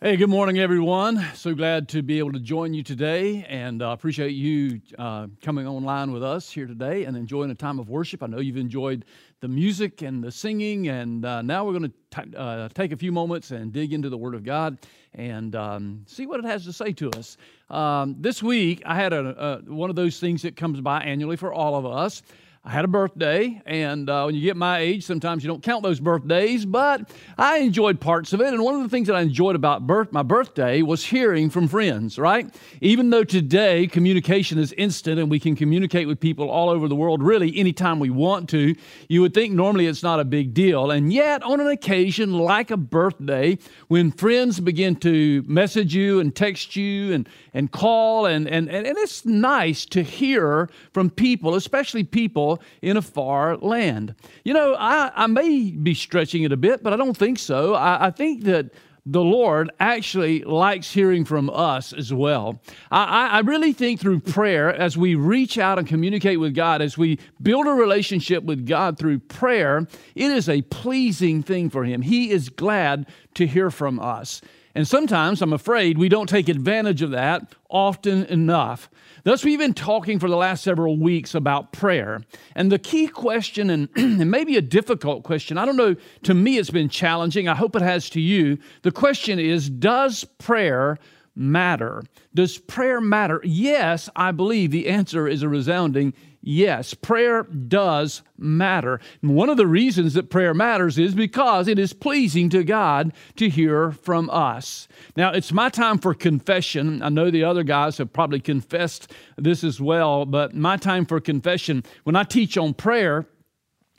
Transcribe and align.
Hey, 0.00 0.16
good 0.16 0.30
morning, 0.30 0.60
everyone. 0.60 1.26
So 1.34 1.56
glad 1.56 1.88
to 1.88 2.02
be 2.02 2.20
able 2.20 2.30
to 2.30 2.38
join 2.38 2.72
you 2.72 2.84
today 2.84 3.44
and 3.48 3.82
uh, 3.82 3.88
appreciate 3.88 4.30
you 4.30 4.80
uh, 4.96 5.26
coming 5.42 5.66
online 5.66 6.12
with 6.12 6.22
us 6.22 6.48
here 6.48 6.68
today 6.68 7.02
and 7.02 7.16
enjoying 7.16 7.50
a 7.50 7.54
time 7.56 7.80
of 7.80 7.88
worship. 7.88 8.22
I 8.22 8.28
know 8.28 8.38
you've 8.38 8.58
enjoyed 8.58 9.06
the 9.40 9.48
music 9.48 10.02
and 10.02 10.22
the 10.22 10.30
singing, 10.30 10.86
and 10.86 11.24
uh, 11.24 11.42
now 11.42 11.64
we're 11.64 11.80
going 11.80 11.92
to 12.12 12.38
uh, 12.38 12.68
take 12.74 12.92
a 12.92 12.96
few 12.96 13.10
moments 13.10 13.50
and 13.50 13.72
dig 13.72 13.92
into 13.92 14.08
the 14.08 14.16
Word 14.16 14.36
of 14.36 14.44
God 14.44 14.78
and 15.14 15.56
um, 15.56 16.04
see 16.06 16.26
what 16.26 16.38
it 16.38 16.46
has 16.46 16.64
to 16.66 16.72
say 16.72 16.92
to 16.92 17.10
us. 17.10 17.36
Um, 17.68 18.14
this 18.20 18.40
week, 18.40 18.80
I 18.86 18.94
had 18.94 19.12
a, 19.12 19.64
a, 19.66 19.74
one 19.74 19.90
of 19.90 19.96
those 19.96 20.20
things 20.20 20.42
that 20.42 20.54
comes 20.54 20.80
by 20.80 21.00
annually 21.00 21.34
for 21.34 21.52
all 21.52 21.74
of 21.74 21.84
us. 21.84 22.22
I 22.64 22.70
had 22.70 22.84
a 22.84 22.88
birthday, 22.88 23.62
and 23.66 24.10
uh, 24.10 24.24
when 24.24 24.34
you 24.34 24.42
get 24.42 24.56
my 24.56 24.78
age, 24.80 25.04
sometimes 25.04 25.44
you 25.44 25.48
don't 25.48 25.62
count 25.62 25.84
those 25.84 26.00
birthdays, 26.00 26.66
but 26.66 27.08
I 27.38 27.58
enjoyed 27.58 28.00
parts 28.00 28.32
of 28.32 28.40
it. 28.40 28.52
And 28.52 28.62
one 28.62 28.74
of 28.74 28.82
the 28.82 28.88
things 28.88 29.06
that 29.06 29.14
I 29.14 29.20
enjoyed 29.20 29.54
about 29.54 29.86
birth, 29.86 30.12
my 30.12 30.24
birthday 30.24 30.82
was 30.82 31.04
hearing 31.04 31.50
from 31.50 31.68
friends, 31.68 32.18
right? 32.18 32.52
Even 32.80 33.10
though 33.10 33.22
today 33.22 33.86
communication 33.86 34.58
is 34.58 34.72
instant 34.72 35.20
and 35.20 35.30
we 35.30 35.38
can 35.38 35.54
communicate 35.54 36.08
with 36.08 36.18
people 36.18 36.50
all 36.50 36.68
over 36.68 36.88
the 36.88 36.96
world 36.96 37.22
really 37.22 37.56
anytime 37.56 38.00
we 38.00 38.10
want 38.10 38.48
to, 38.50 38.74
you 39.08 39.20
would 39.20 39.34
think 39.34 39.54
normally 39.54 39.86
it's 39.86 40.02
not 40.02 40.18
a 40.18 40.24
big 40.24 40.52
deal. 40.52 40.90
And 40.90 41.12
yet, 41.12 41.42
on 41.44 41.60
an 41.60 41.68
occasion 41.68 42.38
like 42.38 42.72
a 42.72 42.76
birthday, 42.76 43.56
when 43.86 44.10
friends 44.10 44.58
begin 44.58 44.96
to 44.96 45.44
message 45.46 45.94
you 45.94 46.18
and 46.18 46.34
text 46.34 46.74
you 46.74 47.14
and, 47.14 47.28
and 47.54 47.70
call, 47.70 48.26
and, 48.26 48.48
and, 48.48 48.68
and 48.68 48.86
it's 48.86 49.24
nice 49.24 49.86
to 49.86 50.02
hear 50.02 50.68
from 50.92 51.08
people, 51.08 51.54
especially 51.54 52.02
people 52.02 52.47
in 52.82 52.96
a 52.96 53.02
far 53.02 53.56
land. 53.56 54.14
You 54.44 54.54
know, 54.54 54.74
I, 54.74 55.10
I 55.14 55.26
may 55.26 55.70
be 55.70 55.94
stretching 55.94 56.42
it 56.42 56.52
a 56.52 56.56
bit, 56.56 56.82
but 56.82 56.92
I 56.92 56.96
don't 56.96 57.16
think 57.16 57.38
so. 57.38 57.74
I, 57.74 58.06
I 58.06 58.10
think 58.10 58.44
that 58.44 58.70
the 59.10 59.22
Lord 59.22 59.70
actually 59.80 60.44
likes 60.44 60.92
hearing 60.92 61.24
from 61.24 61.48
us 61.48 61.94
as 61.94 62.12
well. 62.12 62.60
I, 62.90 63.28
I, 63.28 63.40
really 63.40 63.72
think 63.72 64.00
through 64.00 64.20
prayer, 64.20 64.74
as 64.74 64.98
we 64.98 65.14
reach 65.14 65.56
out 65.56 65.78
and 65.78 65.88
communicate 65.88 66.38
with 66.38 66.54
God, 66.54 66.82
as 66.82 66.98
we 66.98 67.18
build 67.40 67.66
a 67.66 67.70
relationship 67.70 68.44
with 68.44 68.66
God 68.66 68.98
through 68.98 69.20
prayer, 69.20 69.86
it 70.14 70.30
is 70.30 70.46
a 70.46 70.60
pleasing 70.62 71.42
thing 71.42 71.70
for 71.70 71.84
Him. 71.84 72.02
He 72.02 72.30
is 72.30 72.50
glad 72.50 73.06
to 73.34 73.46
hear 73.46 73.70
from 73.70 73.98
us. 73.98 74.42
And 74.74 74.86
sometimes, 74.86 75.42
I'm 75.42 75.52
afraid, 75.52 75.98
we 75.98 76.08
don't 76.08 76.28
take 76.28 76.48
advantage 76.48 77.02
of 77.02 77.10
that 77.10 77.54
often 77.68 78.24
enough. 78.26 78.88
Thus, 79.24 79.44
we've 79.44 79.58
been 79.58 79.74
talking 79.74 80.18
for 80.18 80.28
the 80.28 80.36
last 80.36 80.62
several 80.62 80.98
weeks 80.98 81.34
about 81.34 81.72
prayer. 81.72 82.22
And 82.54 82.70
the 82.70 82.78
key 82.78 83.08
question, 83.08 83.70
and, 83.70 83.88
and 83.96 84.30
maybe 84.30 84.56
a 84.56 84.62
difficult 84.62 85.24
question, 85.24 85.58
I 85.58 85.64
don't 85.64 85.76
know, 85.76 85.96
to 86.24 86.34
me 86.34 86.58
it's 86.58 86.70
been 86.70 86.88
challenging. 86.88 87.48
I 87.48 87.54
hope 87.54 87.76
it 87.76 87.82
has 87.82 88.08
to 88.10 88.20
you. 88.20 88.58
The 88.82 88.92
question 88.92 89.38
is 89.38 89.68
Does 89.68 90.24
prayer 90.24 90.98
matter? 91.34 92.02
Does 92.34 92.58
prayer 92.58 93.00
matter? 93.00 93.40
Yes, 93.44 94.08
I 94.16 94.32
believe 94.32 94.70
the 94.70 94.88
answer 94.88 95.26
is 95.26 95.42
a 95.42 95.48
resounding 95.48 96.14
Yes, 96.40 96.94
prayer 96.94 97.42
does 97.42 98.22
matter. 98.38 99.00
And 99.22 99.34
one 99.34 99.48
of 99.48 99.56
the 99.56 99.66
reasons 99.66 100.14
that 100.14 100.30
prayer 100.30 100.54
matters 100.54 100.96
is 100.96 101.14
because 101.14 101.66
it 101.66 101.78
is 101.78 101.92
pleasing 101.92 102.48
to 102.50 102.62
God 102.62 103.12
to 103.36 103.48
hear 103.48 103.90
from 103.90 104.30
us. 104.30 104.86
Now, 105.16 105.32
it's 105.32 105.52
my 105.52 105.68
time 105.68 105.98
for 105.98 106.14
confession. 106.14 107.02
I 107.02 107.08
know 107.08 107.30
the 107.30 107.44
other 107.44 107.64
guys 107.64 107.98
have 107.98 108.12
probably 108.12 108.40
confessed 108.40 109.12
this 109.36 109.64
as 109.64 109.80
well, 109.80 110.24
but 110.24 110.54
my 110.54 110.76
time 110.76 111.06
for 111.06 111.20
confession, 111.20 111.82
when 112.04 112.14
I 112.14 112.22
teach 112.22 112.56
on 112.56 112.72
prayer, 112.72 113.26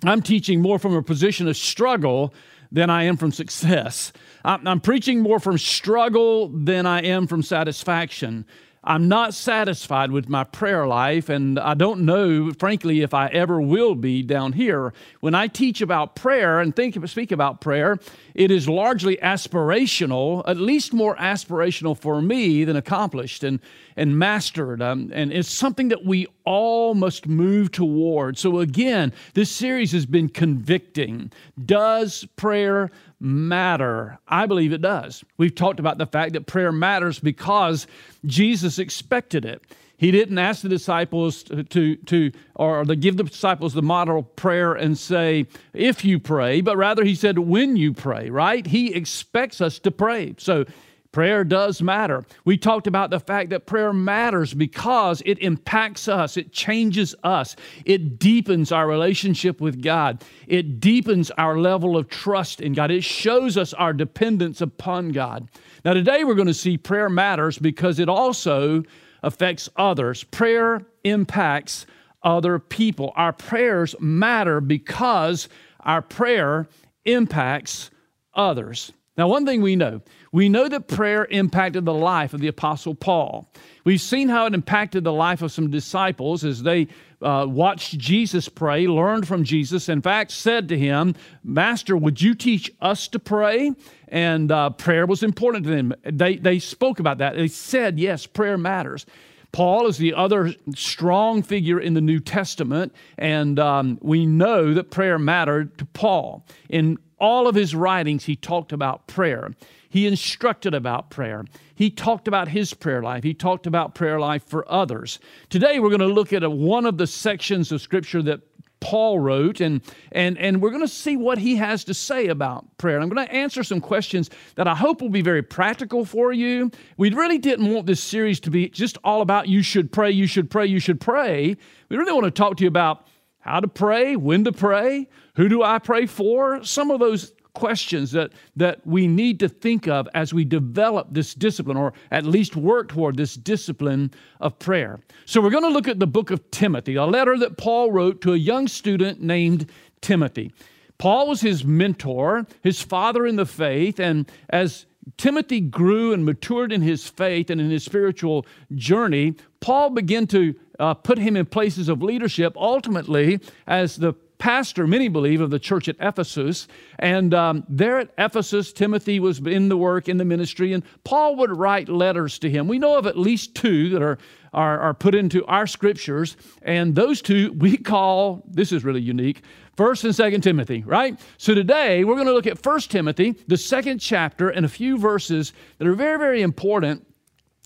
I'm 0.04 0.22
teaching 0.22 0.62
more 0.62 0.80
from 0.80 0.96
a 0.96 1.04
position 1.04 1.48
of 1.50 1.58
struggle 1.58 2.34
than 2.72 2.90
I 2.90 3.04
am 3.04 3.18
from 3.18 3.34
success. 3.34 4.14
I'm 4.46 4.80
preaching 4.80 5.20
more 5.20 5.42
from 5.42 5.58
struggle 5.58 6.48
than 6.48 6.86
I 6.86 7.02
am 7.02 7.28
from 7.28 7.44
satisfaction. 7.44 8.46
I'm 8.84 9.10
not 9.10 9.34
satisfied 9.34 10.12
with 10.12 10.30
my 10.30 10.46
prayer 10.46 10.88
life, 10.88 11.28
and 11.28 11.60
I 11.60 11.74
don't 11.74 12.06
know, 12.06 12.52
frankly, 12.54 13.02
if 13.02 13.14
I 13.14 13.28
ever 13.28 13.60
will 13.60 13.94
be 13.94 14.24
down 14.24 14.54
here. 14.54 14.94
When 15.20 15.36
I 15.36 15.48
teach 15.48 15.82
about 15.82 16.16
prayer 16.16 16.62
and 16.62 16.74
think 16.74 16.96
speak 17.08 17.32
about 17.34 17.60
prayer, 17.60 18.00
it 18.34 18.52
is 18.52 18.70
largely 18.70 19.18
aspirational, 19.18 20.44
at 20.48 20.58
least 20.58 20.94
more 20.94 21.16
aspirational 21.18 21.98
for 21.98 22.22
me 22.22 22.64
than 22.64 22.78
accomplished 22.78 23.44
and, 23.44 23.60
and 23.98 24.18
mastered. 24.18 24.82
Um, 24.82 25.12
and 25.14 25.34
it's 25.34 25.52
something 25.52 25.90
that 25.90 26.06
we 26.06 26.28
all 26.50 26.96
must 26.96 27.28
move 27.28 27.72
toward. 27.72 28.36
So, 28.36 28.58
again, 28.58 29.14
this 29.36 29.52
series 29.52 29.92
has 29.92 30.08
been 30.08 30.30
convicting. 30.30 31.32
Does 31.64 32.26
prayer 32.38 32.90
matter? 33.20 34.18
I 34.28 34.48
believe 34.48 34.74
it 34.74 34.82
does. 34.82 35.24
We've 35.38 35.54
talked 35.54 35.80
about 35.80 36.00
the 36.00 36.08
fact 36.08 36.34
that 36.34 36.48
prayer 36.48 36.72
matters 36.72 37.20
because 37.20 37.86
Jesus 38.26 38.80
expected 38.80 39.46
it. 39.46 39.64
He 39.98 40.10
didn't 40.10 40.40
ask 40.40 40.64
the 40.64 40.70
disciples 40.70 41.44
to, 41.44 41.96
to, 41.96 42.32
or 42.56 42.84
to 42.84 42.96
give 42.96 43.18
the 43.18 43.26
disciples 43.26 43.76
the 43.76 43.84
model 43.84 44.24
prayer 44.24 44.74
and 44.74 44.98
say, 44.98 45.46
if 45.74 46.04
you 46.04 46.18
pray, 46.18 46.62
but 46.62 46.78
rather 46.78 47.04
he 47.04 47.14
said, 47.14 47.38
when 47.38 47.76
you 47.76 47.94
pray, 47.94 48.32
right? 48.32 48.66
He 48.66 48.92
expects 48.96 49.62
us 49.62 49.78
to 49.80 49.92
pray. 49.92 50.34
So 50.40 50.66
Prayer 51.12 51.44
does 51.44 51.82
matter. 51.82 52.24
We 52.46 52.56
talked 52.56 52.86
about 52.86 53.10
the 53.10 53.20
fact 53.20 53.50
that 53.50 53.66
prayer 53.66 53.92
matters 53.92 54.54
because 54.54 55.24
it 55.26 55.40
impacts 55.40 56.08
us, 56.08 56.38
it 56.38 56.52
changes 56.54 57.16
us, 57.24 57.56
it 57.84 58.20
deepens 58.20 58.72
our 58.72 58.88
relationship 58.88 59.60
with 59.60 59.82
God, 59.82 60.24
it 60.48 60.80
deepens 60.80 61.32
our 61.32 61.58
level 61.58 61.98
of 61.98 62.10
trust 62.10 62.62
in 62.62 62.74
God, 62.74 62.92
it 62.92 63.04
shows 63.04 63.58
us 63.58 63.74
our 63.74 63.92
dependence 63.92 64.62
upon 64.62 65.10
God. 65.10 65.50
Now, 65.84 65.94
today 65.94 66.24
we're 66.24 66.36
going 66.36 66.48
to 66.48 66.54
see 66.54 66.78
prayer 66.78 67.10
matters 67.10 67.58
because 67.58 67.98
it 67.98 68.08
also 68.08 68.84
affects 69.24 69.68
others. 69.78 70.24
Prayer 70.24 70.86
impacts 71.04 71.88
other 72.22 72.60
people. 72.60 73.14
Our 73.16 73.34
prayers 73.34 73.96
matter 74.00 74.62
because 74.62 75.50
our 75.80 76.04
prayer 76.04 76.68
impacts 77.06 77.90
others. 78.36 78.92
Now, 79.20 79.28
one 79.28 79.46
thing 79.46 79.62
we 79.62 79.76
know 79.76 80.02
we 80.32 80.48
know 80.48 80.70
that 80.70 80.88
prayer 80.88 81.28
impacted 81.30 81.84
the 81.84 81.94
life 81.94 82.34
of 82.34 82.40
the 82.40 82.48
Apostle 82.48 82.96
Paul. 82.96 83.52
We've 83.84 84.00
seen 84.00 84.30
how 84.30 84.46
it 84.46 84.54
impacted 84.54 85.04
the 85.04 85.12
life 85.12 85.42
of 85.42 85.52
some 85.52 85.70
disciples 85.70 86.46
as 86.46 86.64
they 86.64 86.88
uh, 87.22 87.46
watched 87.50 87.98
Jesus 87.98 88.48
pray, 88.48 88.88
learned 88.88 89.28
from 89.28 89.44
Jesus, 89.44 89.90
in 89.90 90.02
fact, 90.02 90.32
said 90.32 90.70
to 90.70 90.78
him, 90.78 91.16
Master, 91.44 91.98
would 91.98 92.22
you 92.22 92.34
teach 92.34 92.72
us 92.80 93.10
to 93.10 93.20
pray? 93.20 93.74
And 94.08 94.54
uh, 94.54 94.70
prayer 94.70 95.06
was 95.06 95.22
important 95.22 95.66
to 95.66 95.70
them. 95.70 95.94
They, 96.06 96.38
they 96.38 96.60
spoke 96.60 97.02
about 97.02 97.18
that. 97.18 97.36
They 97.36 97.50
said, 97.50 98.00
Yes, 98.00 98.26
prayer 98.26 98.58
matters. 98.58 99.06
Paul 99.52 99.88
is 99.88 99.98
the 99.98 100.14
other 100.14 100.54
strong 100.76 101.44
figure 101.44 101.80
in 101.80 101.94
the 101.94 102.02
New 102.02 102.22
Testament, 102.22 102.94
and 103.18 103.60
um, 103.60 103.98
we 104.02 104.26
know 104.26 104.74
that 104.76 104.92
prayer 104.92 105.20
mattered 105.20 105.78
to 105.80 105.86
Paul. 105.86 106.46
In 106.70 107.00
all 107.20 107.48
of 107.48 107.56
his 107.56 107.76
writings, 107.76 108.26
he 108.26 108.36
talked 108.36 108.72
about 108.72 109.08
prayer. 109.08 109.52
He 109.90 110.06
instructed 110.06 110.74
about 110.74 111.10
prayer. 111.10 111.46
He 111.76 111.90
talked 111.90 112.28
about 112.28 112.48
his 112.48 112.74
prayer 112.74 113.02
life. 113.02 113.24
He 113.24 113.34
talked 113.34 113.66
about 113.66 113.96
prayer 113.96 114.20
life 114.20 114.44
for 114.44 114.70
others. 114.72 115.20
Today, 115.50 115.80
we're 115.80 115.90
going 115.90 116.00
to 116.00 116.08
look 116.08 116.32
at 116.32 116.44
a, 116.44 116.50
one 116.50 116.86
of 116.86 116.98
the 116.98 117.08
sections 117.08 117.72
of 117.72 117.82
Scripture 117.82 118.22
that 118.24 118.42
Paul 118.82 119.20
wrote, 119.20 119.60
and, 119.60 119.82
and, 120.12 120.38
and 120.38 120.62
we're 120.62 120.70
going 120.70 120.82
to 120.82 120.88
see 120.88 121.18
what 121.18 121.38
he 121.38 121.56
has 121.58 121.84
to 121.86 121.94
say 121.94 122.28
about 122.28 122.78
prayer. 122.78 122.96
And 122.96 123.04
I'm 123.04 123.10
going 123.10 123.28
to 123.28 123.34
answer 123.34 123.64
some 123.64 123.82
questions 123.82 124.30
that 124.56 124.68
I 124.68 124.76
hope 124.76 125.02
will 125.02 125.10
be 125.10 125.22
very 125.22 125.44
practical 125.44 126.06
for 126.06 126.32
you. 126.32 126.72
We 126.98 127.10
really 127.10 127.38
didn't 127.38 127.74
want 127.74 127.88
this 127.88 128.02
series 128.02 128.40
to 128.42 128.52
be 128.52 128.70
just 128.70 128.98
all 129.04 129.22
about 129.22 129.48
you 129.48 129.62
should 129.62 129.92
pray, 129.92 130.12
you 130.12 130.28
should 130.28 130.50
pray, 130.50 130.66
you 130.66 130.80
should 130.80 131.02
pray. 131.02 131.58
We 131.90 131.98
really 131.98 132.14
want 132.14 132.26
to 132.26 132.32
talk 132.32 132.58
to 132.58 132.64
you 132.64 132.70
about 132.70 133.06
how 133.40 133.60
to 133.60 133.68
pray, 133.68 134.16
when 134.16 134.44
to 134.44 134.52
pray, 134.52 135.08
who 135.36 135.50
do 135.50 135.64
I 135.64 135.80
pray 135.80 136.06
for, 136.06 136.64
some 136.64 136.92
of 136.92 137.00
those 137.00 137.34
questions 137.54 138.12
that, 138.12 138.32
that 138.56 138.86
we 138.86 139.08
need 139.08 139.40
to 139.40 139.50
think 139.50 139.88
of 139.88 140.08
as 140.14 140.34
we 140.34 140.46
develop 140.46 141.08
this 141.12 141.34
discipline, 141.34 141.78
or 141.78 141.94
at 142.12 142.26
least 142.26 142.56
work 142.56 142.90
toward 142.90 143.18
this 143.18 143.36
discipline 143.36 144.12
of 144.40 144.58
prayer. 144.60 145.00
So, 145.26 145.42
we're 145.42 145.50
going 145.50 145.64
to 145.64 145.70
look 145.70 145.88
at 145.88 146.00
the 146.00 146.08
book 146.08 146.32
of 146.32 146.52
Timothy, 146.52 146.96
a 146.96 147.06
letter 147.06 147.38
that 147.38 147.58
Paul 147.58 147.92
wrote 147.92 148.22
to 148.22 148.34
a 148.34 148.38
young 148.38 148.68
student 148.68 149.22
named 149.22 149.70
Timothy. 150.02 150.54
Paul 150.98 151.30
was 151.30 151.42
his 151.42 151.64
mentor, 151.64 152.46
his 152.62 152.82
father 152.82 153.26
in 153.26 153.38
the 153.38 153.46
faith, 153.46 154.00
and 154.00 154.30
as 154.50 154.86
Timothy 155.18 155.62
grew 155.62 156.14
and 156.14 156.26
matured 156.26 156.72
in 156.72 156.82
his 156.82 157.08
faith 157.08 157.50
and 157.50 157.60
in 157.60 157.70
his 157.70 157.84
spiritual 157.84 158.46
journey, 158.76 159.36
Paul 159.60 159.92
began 159.92 160.28
to 160.28 160.56
uh, 160.80 160.94
put 160.94 161.18
him 161.18 161.36
in 161.36 161.46
places 161.46 161.90
of 161.90 162.02
leadership, 162.02 162.56
ultimately, 162.58 163.40
as 163.68 163.98
the 163.98 164.14
pastor, 164.38 164.88
many 164.88 165.10
believe, 165.10 165.42
of 165.42 165.50
the 165.50 165.60
church 165.60 165.90
at 165.90 165.98
Ephesus. 166.00 166.68
And 166.98 167.34
um, 167.34 167.66
there 167.68 168.00
at 168.00 168.10
Ephesus, 168.18 168.72
Timothy 168.72 169.20
was 169.20 169.40
in 169.40 169.68
the 169.68 169.78
work, 169.78 170.08
in 170.08 170.18
the 170.18 170.26
ministry, 170.26 170.72
and 170.72 170.84
Paul 171.04 171.36
would 171.36 171.52
write 171.52 171.90
letters 171.90 172.40
to 172.40 172.50
him. 172.50 172.68
We 172.68 172.80
know 172.80 172.98
of 172.98 173.06
at 173.06 173.18
least 173.18 173.56
two 173.56 173.90
that 173.90 174.02
are 174.02 174.18
are, 174.54 174.80
are 174.80 174.94
put 174.94 175.16
into 175.16 175.46
our 175.46 175.68
scriptures. 175.68 176.38
And 176.62 176.96
those 176.96 177.22
two 177.22 177.54
we 177.54 177.78
call, 177.78 178.44
this 178.48 178.72
is 178.72 178.84
really 178.84 179.02
unique, 179.02 179.44
First 179.76 180.04
and 180.04 180.14
Second 180.14 180.42
Timothy, 180.42 180.84
right? 180.86 181.20
So 181.38 181.54
today 181.54 182.04
we're 182.04 182.16
going 182.16 182.28
to 182.28 182.34
look 182.34 182.48
at 182.48 182.62
First 182.62 182.92
Timothy, 182.92 183.36
the 183.48 183.58
second 183.58 184.00
chapter, 184.00 184.50
and 184.50 184.66
a 184.66 184.70
few 184.70 184.98
verses 184.98 185.54
that 185.78 185.88
are 185.88 185.94
very, 185.94 186.18
very 186.18 186.42
important 186.42 187.06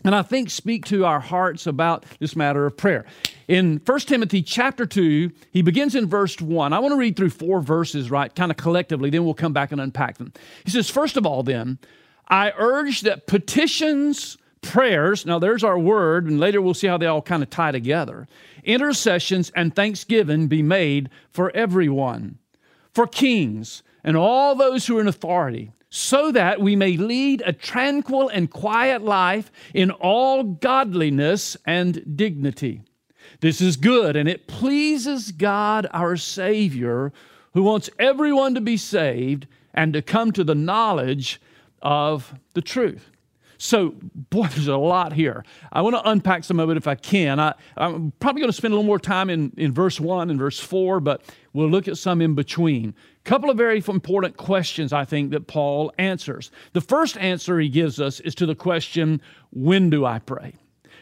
and 0.03 0.13
I 0.13 0.21
think 0.21 0.50
speak 0.50 0.85
to 0.85 1.05
our 1.05 1.19
hearts 1.19 1.67
about 1.67 2.05
this 2.19 2.35
matter 2.35 2.65
of 2.65 2.75
prayer. 2.75 3.05
In 3.47 3.81
1 3.85 4.00
Timothy 4.01 4.41
chapter 4.41 4.85
2, 4.85 5.31
he 5.51 5.61
begins 5.61 5.95
in 5.95 6.07
verse 6.07 6.39
1. 6.39 6.73
I 6.73 6.79
want 6.79 6.94
to 6.94 6.97
read 6.97 7.15
through 7.15 7.29
four 7.29 7.61
verses, 7.61 8.11
right, 8.11 8.33
kind 8.33 8.51
of 8.51 8.57
collectively, 8.57 9.09
then 9.09 9.25
we'll 9.25 9.33
come 9.33 9.53
back 9.53 9.71
and 9.71 9.81
unpack 9.81 10.17
them. 10.17 10.33
He 10.63 10.71
says, 10.71 10.89
First 10.89 11.17
of 11.17 11.25
all, 11.25 11.44
then, 11.44 11.77
I 12.27 12.53
urge 12.57 13.01
that 13.01 13.27
petitions, 13.27 14.38
prayers, 14.61 15.25
now 15.25 15.39
there's 15.39 15.63
our 15.63 15.77
word, 15.77 16.25
and 16.25 16.39
later 16.39 16.61
we'll 16.61 16.73
see 16.73 16.88
how 16.88 16.97
they 16.97 17.05
all 17.05 17.21
kind 17.21 17.44
of 17.44 17.50
tie 17.50 17.71
together, 17.71 18.27
intercessions 18.63 19.51
and 19.55 19.75
thanksgiving 19.75 20.47
be 20.47 20.61
made 20.61 21.09
for 21.31 21.51
everyone, 21.55 22.39
for 22.94 23.05
kings 23.05 23.83
and 24.03 24.17
all 24.17 24.55
those 24.55 24.85
who 24.85 24.97
are 24.97 25.01
in 25.01 25.07
authority 25.07 25.71
so 25.95 26.31
that 26.31 26.59
we 26.59 26.75
may 26.75 26.97
lead 26.97 27.43
a 27.45 27.53
tranquil 27.53 28.27
and 28.27 28.49
quiet 28.49 29.03
life 29.03 29.51
in 29.75 29.91
all 29.91 30.41
godliness 30.41 31.55
and 31.67 32.17
dignity. 32.17 32.81
This 33.41 33.61
is 33.61 33.77
good, 33.77 34.15
and 34.15 34.27
it 34.27 34.47
pleases 34.47 35.31
God 35.31 35.85
our 35.91 36.17
Savior, 36.17 37.13
who 37.53 37.61
wants 37.61 37.91
everyone 37.99 38.55
to 38.55 38.61
be 38.61 38.75
saved 38.75 39.45
and 39.71 39.93
to 39.93 40.01
come 40.01 40.31
to 40.31 40.43
the 40.43 40.55
knowledge 40.55 41.39
of 41.79 42.33
the 42.55 42.61
truth. 42.63 43.11
So, 43.63 43.95
boy, 44.30 44.48
there's 44.48 44.68
a 44.68 44.75
lot 44.75 45.13
here. 45.13 45.45
I 45.71 45.81
want 45.83 45.95
to 45.95 46.10
unpack 46.10 46.44
some 46.44 46.60
of 46.60 46.69
it 46.69 46.75
if 46.75 46.86
I 46.86 46.95
can. 46.95 47.39
I, 47.39 47.54
am 47.77 48.12
probably 48.19 48.42
going 48.42 48.51
to 48.51 48.57
spend 48.57 48.74
a 48.74 48.75
little 48.75 48.86
more 48.86 49.00
time 49.00 49.30
in, 49.30 49.54
in 49.56 49.74
verse 49.74 50.01
1 50.01 50.30
and 50.30 50.38
verse 50.38 50.60
4, 50.60 51.00
but 51.00 51.21
we'll 51.54 51.69
look 51.69 51.88
at 51.88 51.98
some 51.98 52.21
in 52.21 52.36
between. 52.36 52.94
Couple 53.24 53.50
of 53.50 53.56
very 53.56 53.81
important 53.88 54.36
questions, 54.36 54.92
I 54.92 55.06
think, 55.06 55.31
that 55.31 55.48
Paul 55.48 55.94
answers. 55.98 56.51
The 56.74 56.81
first 56.81 57.15
answer 57.19 57.57
he 57.57 57.69
gives 57.69 58.01
us 58.01 58.19
is 58.19 58.36
to 58.36 58.45
the 58.45 58.54
question, 58.54 59.21
When 59.51 59.89
do 59.89 60.06
I 60.06 60.19
pray? 60.19 60.56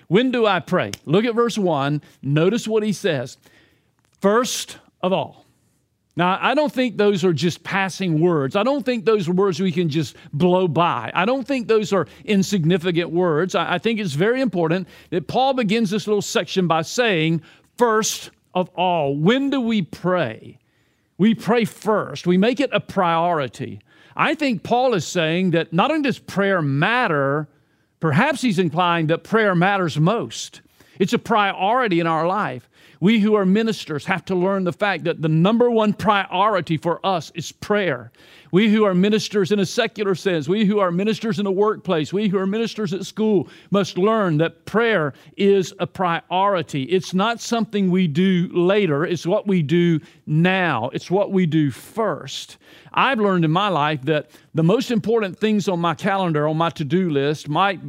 When 0.08 0.30
do 0.30 0.46
I 0.46 0.60
pray? 0.60 0.92
Look 1.06 1.26
at 1.26 1.34
verse 1.34 1.58
1. 1.58 2.00
Notice 2.22 2.68
what 2.68 2.84
he 2.84 2.94
says. 2.94 3.40
First 4.20 4.78
of 5.02 5.12
all, 5.12 5.41
now, 6.22 6.38
I 6.40 6.54
don't 6.54 6.72
think 6.72 6.98
those 6.98 7.26
are 7.26 7.34
just 7.34 7.64
passing 7.64 8.22
words. 8.22 8.56
I 8.56 8.62
don't 8.62 8.86
think 8.86 9.06
those 9.06 9.28
are 9.28 9.32
words 9.32 9.60
we 9.60 9.72
can 9.72 9.90
just 9.90 10.16
blow 10.32 10.68
by. 10.68 11.10
I 11.16 11.26
don't 11.26 11.48
think 11.48 11.68
those 11.68 11.92
are 11.92 12.06
insignificant 12.26 13.10
words. 13.10 13.56
I, 13.56 13.80
think 13.80 14.00
it's 14.00 14.14
very 14.14 14.40
important 14.40 14.88
that 15.10 15.28
Paul 15.28 15.56
begins 15.56 15.90
this 15.90 16.06
little 16.06 16.22
section 16.22 16.68
by 16.68 16.84
saying, 16.84 17.42
first 17.76 18.30
of 18.54 18.70
all, 18.76 19.16
when 19.18 19.50
do 19.50 19.60
we 19.62 19.82
pray? 19.82 20.60
We 21.18 21.34
pray 21.34 21.66
first, 21.66 22.28
we 22.28 22.38
make 22.38 22.60
it 22.60 22.70
a 22.72 22.80
priority. 22.80 23.82
I 24.16 24.36
think 24.36 24.62
Paul 24.62 24.94
is 24.94 25.08
saying 25.08 25.52
that 25.52 25.74
not 25.74 25.90
only 25.90 26.04
does 26.04 26.20
prayer 26.20 26.62
matter, 26.62 27.50
perhaps 28.00 28.44
he's 28.44 28.60
implying 28.60 29.08
that 29.08 29.24
prayer 29.24 29.56
matters 29.56 30.00
most. 30.00 30.62
It's 31.00 31.14
a 31.14 31.18
priority 31.20 32.00
in 32.00 32.06
our 32.06 32.28
life. 32.28 32.70
We 33.02 33.20
who 33.20 33.34
are 33.34 33.48
ministers 33.48 34.06
have 34.06 34.24
to 34.26 34.36
learn 34.36 34.64
the 34.64 34.72
fact 34.72 35.06
that 35.06 35.24
the 35.24 35.28
number 35.28 35.72
one 35.72 35.92
priority 35.92 36.78
for 36.78 37.04
us 37.04 37.32
is 37.34 37.52
prayer. 37.52 38.12
We 38.52 38.72
who 38.72 38.86
are 38.86 38.94
ministers 38.94 39.52
in 39.52 39.60
a 39.60 39.66
secular 39.66 40.14
sense, 40.14 40.48
we 40.48 40.66
who 40.66 40.78
are 40.78 40.92
ministers 40.92 41.40
in 41.40 41.48
a 41.48 41.52
workplace, 41.52 42.14
we 42.14 42.28
who 42.28 42.38
are 42.38 42.46
ministers 42.46 42.94
at 42.94 43.08
school 43.08 43.50
must 43.72 43.98
learn 43.98 44.38
that 44.38 44.66
prayer 44.66 45.14
is 45.36 45.74
a 45.80 45.88
priority. 45.88 46.84
It's 46.84 47.14
not 47.14 47.42
something 47.42 47.90
we 47.90 48.08
do 48.08 48.50
later, 48.54 49.04
it's 49.04 49.26
what 49.26 49.48
we 49.48 49.64
do 49.64 50.00
now, 50.28 50.92
it's 50.94 51.10
what 51.10 51.32
we 51.32 51.48
do 51.48 51.72
first. 51.72 52.58
I've 52.94 53.20
learned 53.20 53.46
in 53.46 53.52
my 53.52 53.70
life 53.70 54.04
that 54.04 54.30
the 54.54 54.64
most 54.64 54.92
important 54.92 55.40
things 55.40 55.68
on 55.68 55.80
my 55.80 55.96
calendar, 55.96 56.48
on 56.48 56.58
my 56.58 56.70
to 56.72 56.86
do 56.86 57.10
list, 57.10 57.50
might 57.50 57.80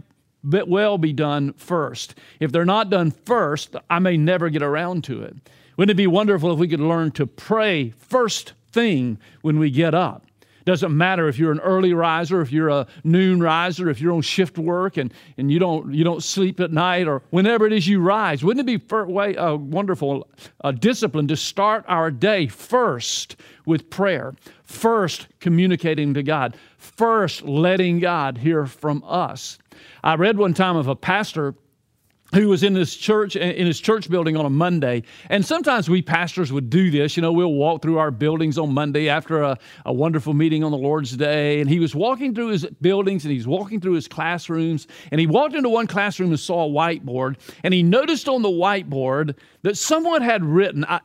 well 0.44 0.98
be 0.98 1.12
done 1.12 1.52
first. 1.54 2.14
If 2.40 2.52
they're 2.52 2.64
not 2.64 2.90
done 2.90 3.10
first, 3.10 3.76
I 3.88 3.98
may 3.98 4.16
never 4.16 4.50
get 4.50 4.62
around 4.62 5.04
to 5.04 5.22
it. 5.22 5.36
Wouldn't 5.76 5.92
it 5.92 5.96
be 5.96 6.06
wonderful 6.06 6.52
if 6.52 6.58
we 6.58 6.68
could 6.68 6.80
learn 6.80 7.12
to 7.12 7.26
pray 7.26 7.90
first 7.90 8.52
thing 8.70 9.18
when 9.40 9.58
we 9.58 9.70
get 9.70 9.94
up? 9.94 10.26
Doesn't 10.64 10.96
matter 10.96 11.28
if 11.28 11.38
you're 11.38 11.52
an 11.52 11.60
early 11.60 11.92
riser, 11.92 12.40
if 12.40 12.52
you're 12.52 12.68
a 12.68 12.86
noon 13.04 13.42
riser, 13.42 13.90
if 13.90 14.00
you're 14.00 14.12
on 14.12 14.22
shift 14.22 14.58
work 14.58 14.96
and, 14.96 15.12
and 15.36 15.50
you, 15.50 15.58
don't, 15.58 15.92
you 15.92 16.04
don't 16.04 16.22
sleep 16.22 16.60
at 16.60 16.72
night, 16.72 17.08
or 17.08 17.22
whenever 17.30 17.66
it 17.66 17.72
is 17.72 17.88
you 17.88 18.00
rise. 18.00 18.44
Wouldn't 18.44 18.68
it 18.68 18.80
be 18.80 18.94
way, 19.12 19.34
a 19.36 19.56
wonderful 19.56 20.28
uh, 20.62 20.72
discipline 20.72 21.28
to 21.28 21.36
start 21.36 21.84
our 21.88 22.10
day 22.10 22.46
first 22.46 23.36
with 23.66 23.90
prayer, 23.90 24.34
first 24.64 25.26
communicating 25.40 26.14
to 26.14 26.22
God, 26.22 26.56
first 26.78 27.42
letting 27.42 28.00
God 28.00 28.38
hear 28.38 28.66
from 28.66 29.02
us? 29.06 29.58
I 30.04 30.14
read 30.14 30.36
one 30.38 30.54
time 30.54 30.76
of 30.76 30.88
a 30.88 30.96
pastor 30.96 31.54
who 32.34 32.48
was 32.48 32.62
in 32.62 32.72
this 32.72 32.96
church 32.96 33.36
in 33.36 33.66
his 33.66 33.80
church 33.80 34.08
building 34.08 34.36
on 34.36 34.46
a 34.46 34.50
Monday. 34.50 35.02
And 35.28 35.44
sometimes 35.44 35.90
we 35.90 36.02
pastors 36.02 36.52
would 36.52 36.70
do 36.70 36.90
this. 36.90 37.16
You 37.16 37.20
know, 37.22 37.32
we'll 37.32 37.52
walk 37.52 37.82
through 37.82 37.98
our 37.98 38.10
buildings 38.10 38.58
on 38.58 38.72
Monday 38.72 39.08
after 39.08 39.42
a, 39.42 39.58
a 39.84 39.92
wonderful 39.92 40.32
meeting 40.32 40.64
on 40.64 40.70
the 40.70 40.78
Lord's 40.78 41.16
Day. 41.16 41.60
And 41.60 41.68
he 41.68 41.78
was 41.78 41.94
walking 41.94 42.34
through 42.34 42.48
his 42.48 42.66
buildings 42.80 43.24
and 43.24 43.32
he's 43.32 43.46
walking 43.46 43.80
through 43.80 43.94
his 43.94 44.08
classrooms. 44.08 44.86
And 45.10 45.20
he 45.20 45.26
walked 45.26 45.54
into 45.54 45.68
one 45.68 45.86
classroom 45.86 46.30
and 46.30 46.40
saw 46.40 46.66
a 46.66 46.70
whiteboard. 46.70 47.36
And 47.62 47.74
he 47.74 47.82
noticed 47.82 48.28
on 48.28 48.42
the 48.42 48.48
whiteboard 48.48 49.36
that 49.62 49.76
someone 49.76 50.22
had 50.22 50.44
written, 50.44 50.84
uh, 50.84 51.00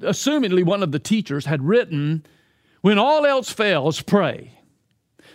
assumingly 0.00 0.64
one 0.64 0.82
of 0.82 0.92
the 0.92 0.98
teachers 0.98 1.46
had 1.46 1.62
written, 1.62 2.24
when 2.82 2.98
all 2.98 3.26
else 3.26 3.50
fails, 3.50 4.00
pray. 4.00 4.52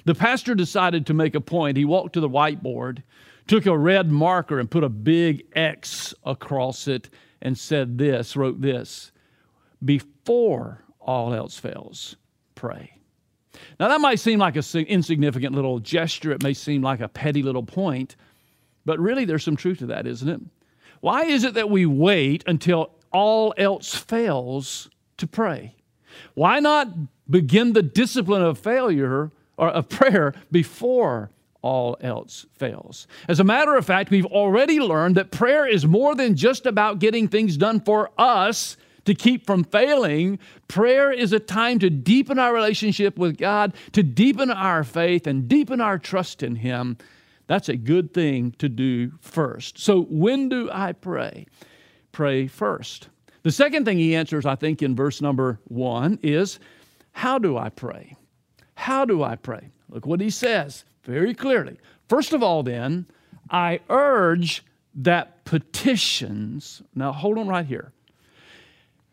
The 0.06 0.16
pastor 0.16 0.56
decided 0.56 1.06
to 1.08 1.14
make 1.14 1.36
a 1.36 1.42
point. 1.42 1.78
He 1.78 1.86
walked 1.86 2.14
to 2.14 2.20
the 2.20 2.30
whiteboard, 2.30 3.04
took 3.48 3.66
a 3.66 3.78
red 3.78 4.12
marker, 4.12 4.60
and 4.60 4.70
put 4.70 4.84
a 4.84 4.90
big 4.90 5.46
X 5.56 6.14
across 6.24 6.88
it 6.88 7.10
and 7.42 7.58
said 7.58 7.98
this, 7.98 8.36
wrote 8.36 8.62
this 8.62 9.12
Before 9.84 10.84
all 11.00 11.34
else 11.34 11.58
fails, 11.58 12.16
pray. 12.56 12.94
Now, 13.80 13.90
that 13.90 14.02
might 14.02 14.20
seem 14.20 14.40
like 14.40 14.56
an 14.56 14.64
insignificant 14.86 15.56
little 15.56 15.80
gesture. 15.80 16.32
It 16.32 16.44
may 16.44 16.54
seem 16.54 16.82
like 16.82 17.02
a 17.02 17.08
petty 17.08 17.44
little 17.44 17.64
point, 17.64 18.16
but 18.86 19.00
really 19.00 19.26
there's 19.26 19.44
some 19.44 19.58
truth 19.58 19.80
to 19.80 19.88
that, 19.88 20.08
isn't 20.08 20.30
it? 20.30 20.42
Why 21.02 21.24
is 21.24 21.44
it 21.44 21.56
that 21.56 21.70
we 21.70 21.86
wait 21.86 22.44
until 22.48 22.92
all 23.12 23.54
else 23.58 23.96
fails 23.96 24.90
to 25.18 25.28
pray? 25.28 25.76
Why 26.36 26.60
not 26.60 26.88
begin 27.30 27.74
the 27.74 27.84
discipline 27.84 28.44
of 28.44 28.60
failure 28.60 29.32
or 29.58 29.70
of 29.70 29.90
prayer 29.90 30.34
before 30.52 31.32
all 31.62 31.98
else 32.02 32.46
fails. 32.54 33.08
As 33.28 33.40
a 33.40 33.44
matter 33.44 33.76
of 33.76 33.86
fact, 33.86 34.10
we've 34.10 34.26
already 34.26 34.80
learned 34.80 35.16
that 35.16 35.32
prayer 35.32 35.68
is 35.68 35.86
more 35.86 36.16
than 36.16 36.36
just 36.36 36.66
about 36.66 37.00
getting 37.00 37.28
things 37.28 37.58
done 37.58 37.80
for 37.82 38.10
us 38.18 38.78
to 39.06 39.16
keep 39.16 39.46
from 39.46 39.64
failing. 39.64 40.40
Prayer 40.68 41.12
is 41.12 41.34
a 41.34 41.40
time 41.40 41.80
to 41.80 41.90
deepen 41.90 42.40
our 42.40 42.54
relationship 42.54 43.18
with 43.18 43.38
God, 43.38 43.74
to 43.94 44.04
deepen 44.04 44.52
our 44.52 44.84
faith, 44.84 45.28
and 45.28 45.48
deepen 45.48 45.82
our 45.82 45.98
trust 45.98 46.44
in 46.44 46.56
Him. 46.56 46.98
That's 47.48 47.70
a 47.70 47.76
good 47.76 48.14
thing 48.14 48.54
to 48.60 48.70
do 48.70 49.12
first. 49.20 49.78
So, 49.80 50.04
when 50.04 50.50
do 50.50 50.70
I 50.72 50.94
pray? 50.94 51.48
Pray 52.12 52.48
first. 52.48 53.10
The 53.44 53.52
second 53.52 53.86
thing 53.86 53.98
he 53.98 54.16
answers, 54.16 54.46
I 54.46 54.56
think, 54.56 54.82
in 54.82 54.96
verse 54.96 55.22
number 55.22 55.60
one 55.66 56.20
is 56.22 56.60
how 57.12 57.40
do 57.40 57.58
I 57.58 57.70
pray? 57.70 58.16
How 58.76 59.04
do 59.06 59.24
I 59.24 59.36
pray? 59.36 59.72
Look 59.90 60.06
what 60.06 60.22
he 60.22 60.30
says 60.30 60.86
very 61.04 61.34
clearly. 61.34 61.78
First 62.08 62.34
of 62.34 62.44
all, 62.44 62.64
then, 62.64 63.06
I 63.50 63.80
urge 63.90 64.64
that 64.96 65.46
petitions, 65.46 66.82
now 66.96 67.12
hold 67.12 67.38
on 67.38 67.48
right 67.48 67.66
here. 67.66 67.92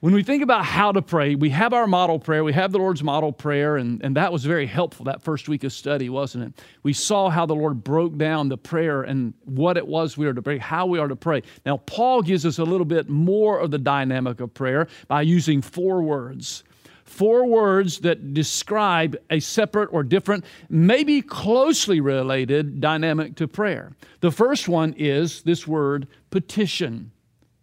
When 0.00 0.14
we 0.14 0.22
think 0.22 0.44
about 0.44 0.64
how 0.64 0.92
to 0.92 1.02
pray, 1.02 1.34
we 1.34 1.50
have 1.50 1.72
our 1.72 1.88
model 1.88 2.20
prayer, 2.20 2.44
we 2.44 2.52
have 2.52 2.70
the 2.70 2.78
Lord's 2.78 3.02
model 3.02 3.32
prayer, 3.32 3.76
and, 3.76 4.00
and 4.04 4.14
that 4.16 4.32
was 4.32 4.44
very 4.44 4.66
helpful 4.66 5.06
that 5.06 5.22
first 5.22 5.48
week 5.48 5.64
of 5.64 5.72
study, 5.72 6.08
wasn't 6.08 6.44
it? 6.44 6.64
We 6.84 6.92
saw 6.92 7.30
how 7.30 7.46
the 7.46 7.56
Lord 7.56 7.82
broke 7.82 8.16
down 8.16 8.48
the 8.48 8.56
prayer 8.56 9.02
and 9.02 9.34
what 9.44 9.76
it 9.76 9.88
was 9.88 10.16
we 10.16 10.28
are 10.28 10.32
to 10.32 10.40
pray, 10.40 10.58
how 10.58 10.86
we 10.86 11.00
are 11.00 11.08
to 11.08 11.16
pray. 11.16 11.42
Now, 11.66 11.78
Paul 11.78 12.22
gives 12.22 12.46
us 12.46 12.58
a 12.58 12.64
little 12.64 12.84
bit 12.84 13.08
more 13.08 13.58
of 13.58 13.72
the 13.72 13.78
dynamic 13.78 14.38
of 14.38 14.54
prayer 14.54 14.86
by 15.08 15.22
using 15.22 15.62
four 15.62 16.00
words 16.00 16.62
four 17.08 17.46
words 17.46 18.00
that 18.00 18.34
describe 18.34 19.16
a 19.30 19.40
separate 19.40 19.88
or 19.92 20.02
different, 20.02 20.44
maybe 20.68 21.22
closely 21.22 22.00
related 22.00 22.80
dynamic 22.80 23.34
to 23.36 23.48
prayer. 23.48 23.92
The 24.20 24.30
first 24.30 24.68
one 24.68 24.94
is 24.96 25.42
this 25.42 25.66
word 25.66 26.06
petition. 26.30 27.10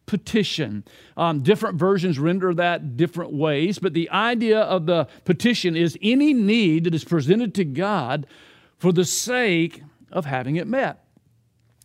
Petition. 0.06 0.84
Um, 1.18 1.42
different 1.42 1.78
versions 1.78 2.20
render 2.20 2.54
that 2.54 2.98
different 2.98 3.34
ways, 3.34 3.80
but 3.80 3.94
the 3.94 4.10
idea 4.10 4.60
of 4.62 4.86
the 4.86 5.08
petition 5.26 5.76
is 5.76 5.98
any 6.02 6.34
need 6.34 6.84
that 6.84 6.96
is 6.96 7.04
presented 7.04 7.54
to 7.56 7.66
God 7.66 8.28
for 8.78 8.92
the 8.92 9.06
sake 9.06 9.82
of 10.12 10.26
having 10.26 10.56
it 10.58 10.68
met. 10.68 11.04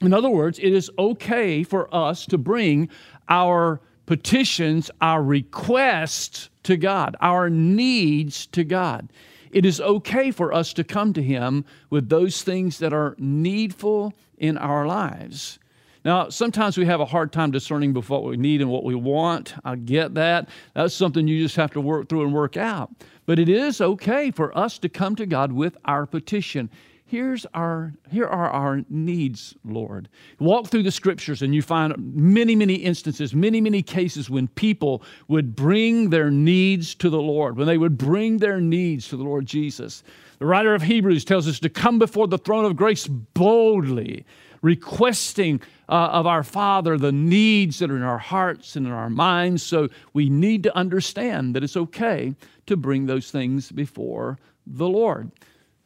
In 0.01 0.15
other 0.15 0.31
words, 0.31 0.59
it 0.59 0.73
is 0.73 0.91
okay 0.99 1.63
for 1.63 1.95
us 1.95 2.25
to 2.27 2.39
bring 2.39 2.89
our 3.29 3.81
petitions, 4.11 4.91
our 5.01 5.23
requests 5.23 6.51
to 6.65 6.77
God, 6.77 7.15
our 7.21 7.49
needs 7.49 8.45
to 8.47 8.65
God. 8.65 9.09
It 9.53 9.65
is 9.65 9.81
okay 9.81 10.33
for 10.33 10.53
us 10.53 10.73
to 10.73 10.83
come 10.83 11.13
to 11.13 11.23
Him 11.23 11.65
with 11.91 12.09
those 12.09 12.43
things 12.43 12.81
that 12.81 12.93
are 12.93 13.15
needful 13.19 14.13
in 14.37 14.59
our 14.59 14.85
lives. 14.85 15.61
Now, 16.05 16.29
sometimes 16.29 16.77
we 16.77 16.87
have 16.87 16.99
a 16.99 17.05
hard 17.05 17.33
time 17.33 17.53
discerning 17.53 17.95
what 17.95 18.25
we 18.25 18.37
need 18.37 18.61
and 18.61 18.69
what 18.69 18.83
we 18.83 18.97
want. 18.97 19.55
I 19.65 19.77
get 19.77 20.15
that. 20.15 20.49
That's 20.75 20.93
something 20.93 21.29
you 21.29 21.41
just 21.41 21.55
have 21.55 21.71
to 21.75 21.81
work 21.81 22.09
through 22.09 22.25
and 22.25 22.35
work 22.35 22.57
out. 22.57 22.91
But 23.27 23.39
it 23.39 23.49
is 23.49 23.81
okay 23.81 24.33
for 24.33 24.57
us 24.59 24.77
to 24.79 24.89
come 24.89 25.15
to 25.15 25.27
God 25.27 25.53
with 25.53 25.77
our 25.85 26.05
petition. 26.05 26.69
Here's 27.11 27.45
our, 27.55 27.93
here 28.09 28.29
are 28.29 28.49
our 28.49 28.85
needs, 28.89 29.57
Lord. 29.65 30.09
Walk 30.39 30.69
through 30.69 30.85
the 30.85 30.93
scriptures 30.93 31.43
and 31.43 31.53
you 31.53 31.61
find 31.61 31.93
many, 32.15 32.55
many 32.55 32.75
instances, 32.75 33.35
many, 33.35 33.61
many 33.61 33.83
cases 33.83 34.31
when 34.31 34.47
people 34.47 35.03
would 35.27 35.57
bring 35.57 36.11
their 36.11 36.31
needs 36.31 36.95
to 36.95 37.11
the 37.11 37.21
Lord, 37.21 37.57
when 37.57 37.67
they 37.67 37.79
would 37.79 37.99
bring 37.99 38.37
their 38.37 38.61
needs 38.61 39.09
to 39.09 39.17
the 39.17 39.25
Lord 39.25 39.45
Jesus. 39.45 40.05
The 40.39 40.47
writer 40.47 40.73
of 40.73 40.83
Hebrews 40.83 41.25
tells 41.25 41.49
us 41.49 41.59
to 41.59 41.69
come 41.69 41.99
before 41.99 42.29
the 42.29 42.39
throne 42.39 42.65
of 42.65 42.77
grace 42.77 43.09
boldly, 43.09 44.25
requesting 44.63 45.61
uh, 45.89 46.11
of 46.13 46.29
our 46.29 46.45
Father 46.45 46.97
the 46.97 47.11
needs 47.11 47.81
that 47.81 47.91
are 47.91 47.97
in 47.97 48.05
our 48.05 48.19
hearts 48.19 48.77
and 48.77 48.87
in 48.87 48.93
our 48.93 49.11
minds. 49.11 49.65
So 49.65 49.89
we 50.13 50.31
need 50.31 50.63
to 50.63 50.77
understand 50.77 51.57
that 51.57 51.65
it's 51.65 51.77
okay 51.77 52.37
to 52.67 52.77
bring 52.77 53.07
those 53.07 53.33
things 53.33 53.73
before 53.73 54.39
the 54.65 54.89
Lord. 54.89 55.33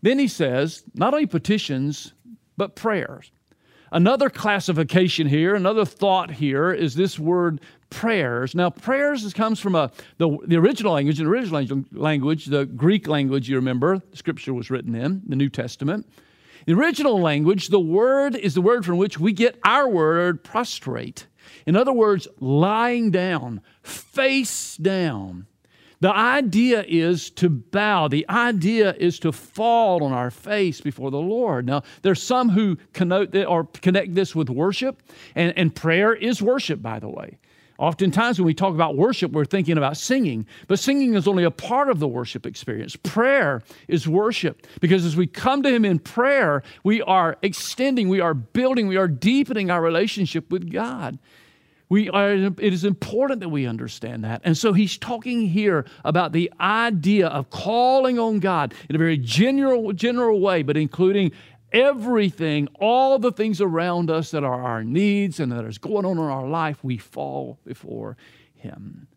Then 0.04 0.18
he 0.18 0.28
says, 0.28 0.84
not 0.92 1.14
only 1.14 1.24
petitions, 1.24 2.12
but 2.58 2.76
prayers. 2.76 3.30
Another 3.90 4.28
classification 4.28 5.26
here, 5.26 5.54
another 5.54 5.86
thought 5.86 6.30
here 6.30 6.70
is 6.70 6.94
this 6.94 7.18
word 7.18 7.58
prayers. 7.88 8.54
Now, 8.54 8.68
prayers 8.68 9.32
comes 9.32 9.60
from 9.60 9.74
a, 9.74 9.90
the, 10.18 10.36
the 10.44 10.56
original 10.56 10.92
language, 10.92 11.16
the 11.16 11.24
original 11.24 11.84
language, 11.92 12.44
the 12.44 12.66
Greek 12.66 13.08
language, 13.08 13.48
you 13.48 13.56
remember, 13.56 14.02
scripture 14.12 14.52
was 14.52 14.68
written 14.70 14.94
in, 14.94 15.22
the 15.26 15.36
New 15.36 15.48
Testament. 15.48 16.06
The 16.66 16.74
original 16.74 17.18
language, 17.18 17.68
the 17.68 17.80
word 17.80 18.36
is 18.36 18.52
the 18.52 18.60
word 18.60 18.84
from 18.84 18.98
which 18.98 19.18
we 19.18 19.32
get 19.32 19.58
our 19.64 19.88
word 19.88 20.44
prostrate. 20.44 21.28
In 21.64 21.76
other 21.76 21.94
words, 21.94 22.28
lying 22.40 23.10
down, 23.10 23.62
face 23.82 24.76
down. 24.76 25.46
The 26.04 26.14
idea 26.14 26.84
is 26.86 27.30
to 27.30 27.48
bow. 27.48 28.08
The 28.08 28.28
idea 28.28 28.92
is 28.98 29.18
to 29.20 29.32
fall 29.32 30.04
on 30.04 30.12
our 30.12 30.30
face 30.30 30.82
before 30.82 31.10
the 31.10 31.16
Lord. 31.16 31.64
Now, 31.64 31.82
there's 32.02 32.22
some 32.22 32.50
who 32.50 32.76
connote 32.92 33.34
or 33.34 33.64
connect 33.80 34.14
this 34.14 34.34
with 34.34 34.50
worship, 34.50 35.02
and, 35.34 35.56
and 35.56 35.74
prayer 35.74 36.12
is 36.12 36.42
worship, 36.42 36.82
by 36.82 36.98
the 36.98 37.08
way. 37.08 37.38
Oftentimes, 37.78 38.38
when 38.38 38.44
we 38.44 38.52
talk 38.52 38.74
about 38.74 38.98
worship, 38.98 39.32
we're 39.32 39.46
thinking 39.46 39.78
about 39.78 39.96
singing, 39.96 40.46
but 40.68 40.78
singing 40.78 41.14
is 41.14 41.26
only 41.26 41.42
a 41.42 41.50
part 41.50 41.88
of 41.88 42.00
the 42.00 42.06
worship 42.06 42.44
experience. 42.44 42.96
Prayer 42.96 43.62
is 43.88 44.06
worship 44.06 44.66
because 44.80 45.06
as 45.06 45.16
we 45.16 45.26
come 45.26 45.62
to 45.62 45.70
Him 45.70 45.86
in 45.86 45.98
prayer, 45.98 46.62
we 46.82 47.00
are 47.00 47.38
extending, 47.40 48.10
we 48.10 48.20
are 48.20 48.34
building, 48.34 48.88
we 48.88 48.98
are 48.98 49.08
deepening 49.08 49.70
our 49.70 49.80
relationship 49.80 50.52
with 50.52 50.70
God. 50.70 51.18
We 51.88 52.08
are, 52.10 52.32
it 52.32 52.60
is 52.60 52.84
important 52.84 53.40
that 53.40 53.50
we 53.50 53.66
understand 53.66 54.24
that. 54.24 54.40
And 54.44 54.56
so 54.56 54.72
he's 54.72 54.96
talking 54.96 55.48
here 55.48 55.84
about 56.04 56.32
the 56.32 56.52
idea 56.58 57.28
of 57.28 57.50
calling 57.50 58.18
on 58.18 58.40
God 58.40 58.74
in 58.88 58.96
a 58.96 58.98
very 58.98 59.18
general, 59.18 59.92
general 59.92 60.40
way, 60.40 60.62
but 60.62 60.76
including 60.76 61.32
everything, 61.72 62.68
all 62.80 63.18
the 63.18 63.32
things 63.32 63.60
around 63.60 64.10
us 64.10 64.30
that 64.30 64.44
are 64.44 64.62
our 64.62 64.82
needs 64.82 65.40
and 65.40 65.52
that 65.52 65.64
is 65.64 65.76
going 65.76 66.06
on 66.06 66.18
in 66.18 66.24
our 66.24 66.46
life, 66.46 66.82
we 66.82 66.96
fall 66.96 67.58
before 67.66 68.16
him. 68.54 69.08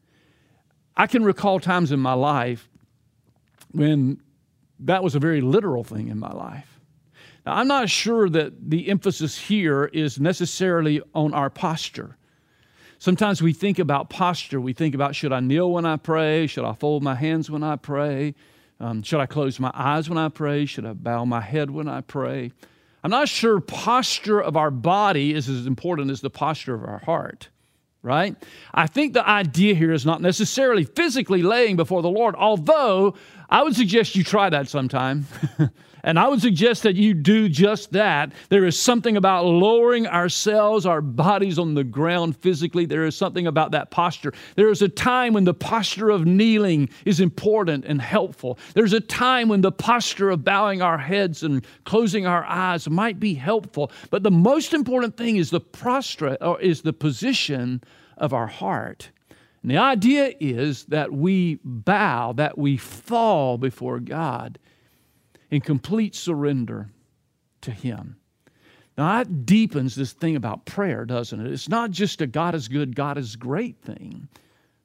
I 0.95 1.07
can 1.07 1.23
recall 1.23 1.59
times 1.59 1.91
in 1.91 1.99
my 1.99 2.13
life 2.13 2.67
when 3.71 4.19
that 4.79 5.03
was 5.03 5.15
a 5.15 5.19
very 5.19 5.41
literal 5.41 5.83
thing 5.83 6.07
in 6.09 6.19
my 6.19 6.31
life. 6.31 6.79
Now, 7.45 7.53
I'm 7.53 7.67
not 7.67 7.89
sure 7.89 8.27
that 8.29 8.69
the 8.69 8.89
emphasis 8.89 9.37
here 9.37 9.85
is 9.85 10.19
necessarily 10.19 11.01
on 11.13 11.33
our 11.33 11.49
posture. 11.49 12.16
Sometimes 12.99 13.41
we 13.41 13.53
think 13.53 13.79
about 13.79 14.09
posture. 14.09 14.59
We 14.59 14.73
think 14.73 14.95
about 14.95 15.15
should 15.15 15.31
I 15.31 15.39
kneel 15.39 15.71
when 15.71 15.85
I 15.85 15.97
pray? 15.97 16.47
Should 16.47 16.65
I 16.65 16.73
fold 16.73 17.03
my 17.03 17.15
hands 17.15 17.49
when 17.49 17.63
I 17.63 17.75
pray? 17.75 18.33
Um, 18.79 19.03
should 19.03 19.19
I 19.19 19.25
close 19.25 19.59
my 19.59 19.71
eyes 19.73 20.09
when 20.09 20.17
I 20.17 20.29
pray? 20.29 20.65
Should 20.65 20.85
I 20.85 20.93
bow 20.93 21.25
my 21.25 21.41
head 21.41 21.71
when 21.71 21.87
I 21.87 22.01
pray? 22.01 22.51
I'm 23.03 23.11
not 23.11 23.29
sure 23.29 23.59
posture 23.59 24.41
of 24.41 24.57
our 24.57 24.71
body 24.71 25.33
is 25.33 25.47
as 25.47 25.65
important 25.65 26.11
as 26.11 26.21
the 26.21 26.29
posture 26.29 26.73
of 26.73 26.83
our 26.83 26.99
heart, 26.99 27.49
right? 28.07 28.35
I 28.73 28.87
think 28.87 29.13
the 29.13 29.27
idea 29.27 29.75
here 29.75 29.91
is 29.91 30.05
not 30.05 30.21
necessarily 30.21 30.85
physically 30.85 31.43
laying 31.43 31.75
before 31.75 32.01
the 32.01 32.09
Lord, 32.09 32.35
although 32.35 33.15
I 33.49 33.63
would 33.63 33.75
suggest 33.75 34.15
you 34.15 34.23
try 34.23 34.49
that 34.49 34.69
sometime. 34.69 35.27
And 36.07 36.17
I 36.17 36.29
would 36.29 36.41
suggest 36.41 36.83
that 36.83 36.95
you 36.95 37.13
do 37.13 37.49
just 37.49 37.91
that. 37.91 38.31
There 38.47 38.65
is 38.65 38.79
something 38.79 39.17
about 39.17 39.45
lowering 39.45 40.07
ourselves, 40.07 40.85
our 40.85 41.01
bodies 41.01 41.59
on 41.59 41.73
the 41.73 41.83
ground 41.83 42.37
physically. 42.37 42.85
There 42.85 43.05
is 43.05 43.17
something 43.17 43.45
about 43.45 43.71
that 43.71 43.91
posture. 43.91 44.31
There 44.55 44.69
is 44.69 44.81
a 44.81 44.87
time 44.87 45.33
when 45.33 45.43
the 45.43 45.53
posture 45.53 46.09
of 46.09 46.25
kneeling 46.25 46.87
is 47.03 47.19
important 47.19 47.83
and 47.83 48.01
helpful. 48.01 48.57
There's 48.73 48.93
a 48.93 49.01
time 49.01 49.49
when 49.49 49.59
the 49.59 49.71
posture 49.73 50.29
of 50.29 50.45
bowing 50.45 50.81
our 50.81 50.97
heads 50.97 51.43
and 51.43 51.65
closing 51.83 52.25
our 52.25 52.45
eyes 52.45 52.89
might 52.89 53.19
be 53.19 53.33
helpful. 53.33 53.91
But 54.09 54.23
the 54.23 54.31
most 54.31 54.73
important 54.73 55.17
thing 55.17 55.35
is 55.35 55.49
the 55.49 55.59
prostrate 55.59 56.41
or 56.41 56.57
is 56.61 56.83
the 56.83 56.93
position 56.93 57.81
of 58.17 58.33
our 58.33 58.47
heart. 58.47 59.11
And 59.61 59.71
the 59.71 59.77
idea 59.77 60.33
is 60.39 60.85
that 60.85 61.11
we 61.11 61.59
bow, 61.63 62.33
that 62.33 62.57
we 62.57 62.77
fall 62.77 63.57
before 63.57 63.99
God 63.99 64.59
in 65.49 65.61
complete 65.61 66.15
surrender 66.15 66.89
to 67.61 67.71
Him. 67.71 68.17
Now, 68.97 69.17
that 69.17 69.45
deepens 69.45 69.95
this 69.95 70.13
thing 70.13 70.35
about 70.35 70.65
prayer, 70.65 71.05
doesn't 71.05 71.45
it? 71.45 71.51
It's 71.51 71.69
not 71.69 71.91
just 71.91 72.21
a 72.21 72.27
God 72.27 72.55
is 72.55 72.67
good, 72.67 72.95
God 72.95 73.17
is 73.17 73.35
great 73.35 73.79
thing, 73.81 74.27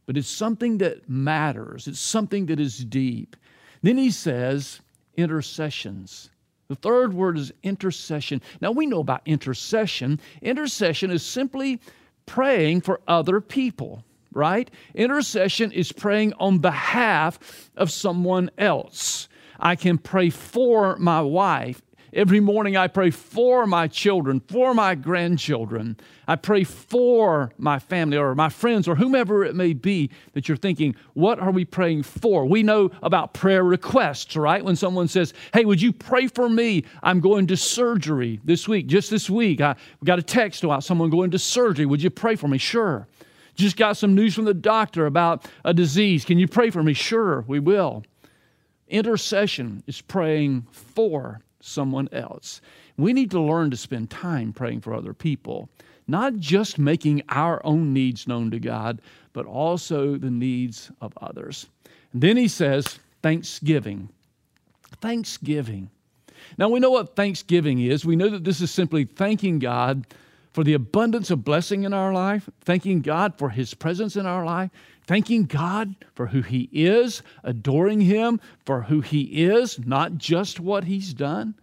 but 0.05 0.17
it's 0.17 0.29
something 0.29 0.79
that 0.79 1.09
matters, 1.09 1.89
it's 1.89 2.01
something 2.01 2.47
that 2.47 2.61
is 2.61 2.85
deep. 2.85 3.37
Then 3.81 3.97
he 3.97 4.11
says, 4.11 4.81
intercessions. 5.17 6.31
The 6.69 6.75
third 6.77 7.15
word 7.15 7.39
is 7.39 7.53
intercession. 7.63 8.41
Now, 8.61 8.73
we 8.73 8.87
know 8.87 9.01
about 9.01 9.23
intercession. 9.27 10.21
Intercession 10.41 11.11
is 11.11 11.23
simply 11.23 11.81
praying 12.27 12.81
for 12.83 13.01
other 13.07 13.41
people, 13.41 14.05
right? 14.33 14.71
Intercession 14.95 15.73
is 15.73 15.93
praying 15.93 16.33
on 16.35 16.59
behalf 16.59 17.71
of 17.77 17.91
someone 17.91 18.51
else. 18.59 19.29
I 19.59 19.77
can 19.77 19.99
pray 19.99 20.31
for 20.31 20.97
my 20.97 21.21
wife. 21.21 21.83
Every 22.15 22.41
morning 22.41 22.77
I 22.77 22.89
pray 22.89 23.11
for 23.11 23.67
my 23.67 23.89
children, 23.89 24.41
for 24.41 24.75
my 24.75 24.95
grandchildren. 24.95 25.97
I 26.29 26.37
pray 26.37 26.63
for 26.63 27.53
my 27.57 27.79
family 27.79 28.19
or 28.19 28.35
my 28.35 28.51
friends 28.51 28.87
or 28.87 28.97
whomever 28.97 29.43
it 29.45 29.57
may 29.57 29.73
be 29.73 30.11
that 30.35 30.47
you're 30.47 30.59
thinking, 30.59 30.95
what 31.15 31.39
are 31.39 31.51
we 31.51 31.65
praying 31.65 32.03
for? 32.03 32.45
We 32.45 32.63
know 32.63 32.91
about 33.03 33.33
prayer 33.33 33.65
requests, 33.65 34.37
right? 34.37 34.63
When 34.63 34.77
someone 34.77 35.09
says, 35.09 35.33
hey, 35.55 35.65
would 35.65 35.81
you 35.81 35.91
pray 35.91 36.27
for 36.27 36.51
me? 36.51 36.85
I'm 37.03 37.21
going 37.21 37.47
to 37.47 37.57
surgery 37.57 38.41
this 38.45 38.69
week. 38.69 38.89
Just 38.89 39.11
this 39.11 39.31
week, 39.31 39.63
I 39.63 39.75
got 40.05 40.19
a 40.19 40.23
text 40.23 40.65
about 40.65 40.85
someone 40.85 41.09
going 41.09 41.31
to 41.31 41.39
surgery. 41.39 41.87
Would 41.87 42.03
you 42.03 42.11
pray 42.11 42.37
for 42.37 42.47
me? 42.47 42.59
Sure. 42.59 43.09
Just 43.55 43.79
got 43.79 43.97
some 43.97 44.15
news 44.15 44.35
from 44.35 44.45
the 44.45 44.53
doctor 44.53 45.07
about 45.07 45.47
a 45.65 45.73
disease. 45.73 46.27
Can 46.27 46.39
you 46.39 46.47
pray 46.47 46.69
for 46.69 46.83
me? 46.83 46.93
Sure, 46.93 47.43
we 47.49 47.59
will. 47.59 48.05
Intercession 48.89 49.83
is 49.87 50.03
praying 50.03 50.67
for 50.71 51.41
someone 51.63 52.09
else. 52.13 52.61
We 52.97 53.13
need 53.13 53.31
to 53.31 53.41
learn 53.41 53.71
to 53.71 53.77
spend 53.77 54.11
time 54.11 54.53
praying 54.53 54.83
for 54.83 54.95
other 54.95 55.15
people, 55.15 55.69
not 56.07 56.37
just 56.37 56.79
making 56.79 57.23
our 57.29 57.65
own 57.65 57.93
needs 57.93 58.27
known 58.29 58.51
to 58.51 58.59
God, 58.59 59.01
but 59.33 59.47
also 59.47 60.17
the 60.17 60.31
needs 60.31 60.91
of 61.01 61.17
others. 61.21 61.67
And 62.13 62.23
then 62.23 62.37
he 62.37 62.49
says, 62.49 62.99
Thanksgiving. 63.23 64.09
Thanksgiving. 65.01 65.91
Now 66.59 66.69
we 66.69 66.81
know 66.81 66.91
what 66.91 67.17
thanksgiving 67.17 67.81
is. 67.81 68.05
We 68.05 68.17
know 68.17 68.29
that 68.29 68.45
this 68.45 68.61
is 68.61 68.71
simply 68.71 69.05
thanking 69.05 69.59
God 69.59 70.07
for 70.53 70.65
the 70.65 70.75
abundance 70.75 71.31
of 71.31 71.45
blessing 71.45 71.85
in 71.85 71.93
our 71.93 72.13
life, 72.13 72.49
thanking 72.61 73.01
God 73.01 73.39
for 73.39 73.51
his 73.51 73.75
presence 73.75 74.17
in 74.17 74.27
our 74.27 74.45
life, 74.45 74.71
thanking 75.07 75.45
God 75.45 75.95
for 76.15 76.27
who 76.27 76.43
He 76.43 76.69
is, 76.73 77.23
adoring 77.43 78.01
Him 78.01 78.41
for 78.65 78.83
who 78.83 79.01
He 79.01 79.45
is, 79.45 79.79
not 79.81 80.17
just 80.17 80.61
what 80.61 80.85
He's 80.85 81.15
done. 81.15 81.55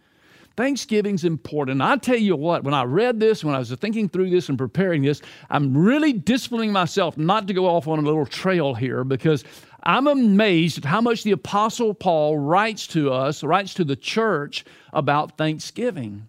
Thanksgiving's 0.57 1.23
important. 1.23 1.81
I 1.81 1.95
tell 1.97 2.17
you 2.17 2.35
what, 2.35 2.65
when 2.65 2.73
I 2.73 2.83
read 2.83 3.19
this, 3.19 3.45
when 3.45 3.55
I 3.55 3.59
was 3.59 3.71
thinking 3.71 4.09
through 4.09 4.29
this 4.29 4.49
and 4.49 4.57
preparing 4.57 5.03
this, 5.03 5.21
I'm 5.49 5.77
really 5.77 6.11
disciplining 6.11 6.73
myself 6.73 7.17
not 7.17 7.47
to 7.47 7.53
go 7.53 7.65
off 7.65 7.87
on 7.87 7.99
a 7.99 8.01
little 8.01 8.25
trail 8.25 8.73
here 8.73 9.05
because 9.05 9.45
I'm 9.83 10.07
amazed 10.07 10.79
at 10.79 10.85
how 10.85 10.99
much 10.99 11.23
the 11.23 11.31
Apostle 11.31 11.93
Paul 11.93 12.37
writes 12.37 12.87
to 12.87 13.13
us, 13.13 13.41
writes 13.41 13.73
to 13.75 13.85
the 13.85 13.95
church 13.95 14.65
about 14.91 15.37
Thanksgiving 15.37 16.27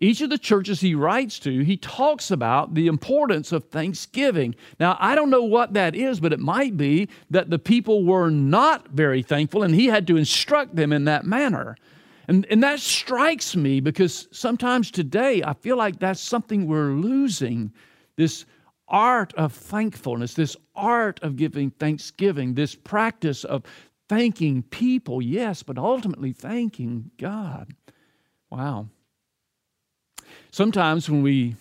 each 0.00 0.22
of 0.22 0.30
the 0.30 0.38
churches 0.38 0.80
he 0.80 0.94
writes 0.94 1.38
to, 1.40 1.60
he 1.60 1.76
talks 1.76 2.30
about 2.30 2.74
the 2.74 2.86
importance 2.86 3.52
of 3.52 3.64
thanksgiving. 3.64 4.54
Now, 4.78 4.96
I 4.98 5.14
don't 5.14 5.28
know 5.28 5.44
what 5.44 5.74
that 5.74 5.94
is, 5.94 6.20
but 6.20 6.32
it 6.32 6.40
might 6.40 6.76
be 6.78 7.08
that 7.28 7.50
the 7.50 7.58
people 7.58 8.04
were 8.04 8.30
not 8.30 8.88
very 8.88 9.22
thankful 9.22 9.62
and 9.62 9.74
he 9.74 9.86
had 9.86 10.06
to 10.06 10.16
instruct 10.16 10.74
them 10.74 10.92
in 10.92 11.04
that 11.04 11.26
manner. 11.26 11.76
And, 12.28 12.46
and 12.48 12.62
that 12.62 12.80
strikes 12.80 13.54
me 13.54 13.80
because 13.80 14.26
sometimes 14.32 14.90
today 14.90 15.42
I 15.44 15.52
feel 15.52 15.76
like 15.76 15.98
that's 15.98 16.20
something 16.20 16.66
we're 16.66 16.92
losing 16.92 17.72
this 18.16 18.46
art 18.88 19.34
of 19.34 19.52
thankfulness, 19.52 20.34
this 20.34 20.56
art 20.74 21.20
of 21.22 21.36
giving 21.36 21.70
thanksgiving, 21.72 22.54
this 22.54 22.74
practice 22.74 23.44
of 23.44 23.64
thanking 24.08 24.62
people, 24.62 25.20
yes, 25.20 25.62
but 25.62 25.76
ultimately 25.76 26.32
thanking 26.32 27.10
God. 27.18 27.74
Wow. 28.50 28.88
Sometimes 30.50 31.08
when 31.08 31.22
we 31.22 31.54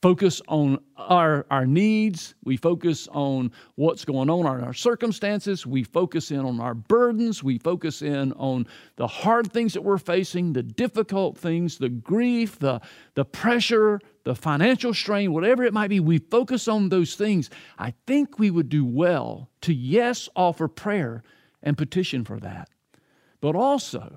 focus 0.00 0.40
on 0.46 0.78
our, 0.96 1.44
our 1.50 1.66
needs, 1.66 2.34
we 2.44 2.56
focus 2.56 3.08
on 3.10 3.50
what's 3.74 4.04
going 4.04 4.30
on 4.30 4.58
in 4.58 4.64
our 4.64 4.74
circumstances, 4.74 5.66
we 5.66 5.82
focus 5.82 6.30
in 6.30 6.40
on 6.40 6.60
our 6.60 6.74
burdens, 6.74 7.42
we 7.42 7.58
focus 7.58 8.00
in 8.00 8.32
on 8.34 8.66
the 8.96 9.08
hard 9.08 9.52
things 9.52 9.72
that 9.72 9.82
we're 9.82 9.98
facing, 9.98 10.52
the 10.52 10.62
difficult 10.62 11.36
things, 11.36 11.78
the 11.78 11.88
grief, 11.88 12.58
the, 12.60 12.80
the 13.14 13.24
pressure, 13.24 14.00
the 14.22 14.36
financial 14.36 14.94
strain, 14.94 15.32
whatever 15.32 15.64
it 15.64 15.72
might 15.72 15.88
be, 15.88 15.98
we 15.98 16.18
focus 16.18 16.68
on 16.68 16.90
those 16.90 17.16
things. 17.16 17.50
I 17.76 17.94
think 18.06 18.38
we 18.38 18.50
would 18.50 18.68
do 18.68 18.84
well 18.84 19.50
to, 19.62 19.74
yes, 19.74 20.28
offer 20.36 20.68
prayer 20.68 21.24
and 21.60 21.76
petition 21.76 22.24
for 22.24 22.38
that, 22.38 22.68
but 23.40 23.56
also 23.56 24.16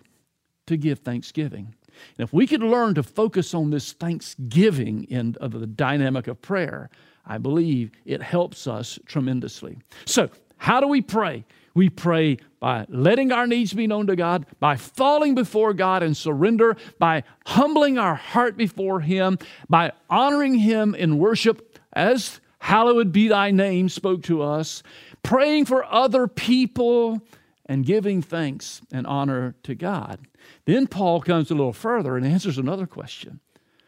to 0.68 0.78
give 0.78 1.00
thanksgiving. 1.00 1.74
And 2.18 2.28
if 2.28 2.34
we 2.34 2.48
could 2.48 2.64
learn 2.64 2.96
to 2.96 3.04
focus 3.04 3.54
on 3.54 3.70
this 3.70 3.94
thanksgiving 3.94 5.06
in 5.06 5.36
of 5.40 5.52
the 5.52 5.68
dynamic 5.68 6.28
of 6.28 6.42
prayer, 6.42 6.90
I 7.26 7.38
believe 7.38 7.92
it 8.06 8.22
helps 8.22 8.68
us 8.68 9.00
tremendously. 9.06 9.78
So, 10.06 10.30
how 10.58 10.80
do 10.80 10.88
we 10.88 11.02
pray? 11.02 11.46
We 11.74 11.90
pray 11.90 12.38
by 12.60 12.86
letting 12.90 13.32
our 13.32 13.48
needs 13.48 13.74
be 13.74 13.88
known 13.88 14.08
to 14.08 14.16
God, 14.16 14.46
by 14.60 14.76
falling 14.76 15.36
before 15.36 15.74
God 15.74 16.04
and 16.04 16.16
surrender, 16.16 16.76
by 17.00 17.24
humbling 17.46 17.98
our 17.98 18.16
heart 18.16 18.58
before 18.58 19.00
Him, 19.00 19.40
by 19.70 19.94
honoring 20.10 20.56
Him 20.56 20.94
in 20.94 21.18
worship 21.18 21.80
as 21.94 22.40
hallowed 22.60 23.12
be 23.12 23.28
thy 23.28 23.52
name 23.52 23.90
spoke 23.90 24.22
to 24.24 24.42
us, 24.42 24.84
praying 25.24 25.66
for 25.66 25.84
other 25.86 26.28
people, 26.28 27.22
and 27.66 27.86
giving 27.86 28.22
thanks 28.22 28.82
and 28.92 29.08
honor 29.08 29.56
to 29.64 29.74
God. 29.74 30.20
Then 30.66 30.88
Paul 30.88 31.22
comes 31.22 31.52
a 31.52 31.56
little 31.56 31.74
further 31.74 32.18
and 32.18 32.26
answers 32.26 32.58
another 32.58 32.88
question. 32.88 33.40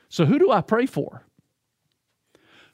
So, 0.09 0.25
who 0.25 0.39
do 0.39 0.51
I 0.51 0.61
pray 0.61 0.85
for? 0.85 1.23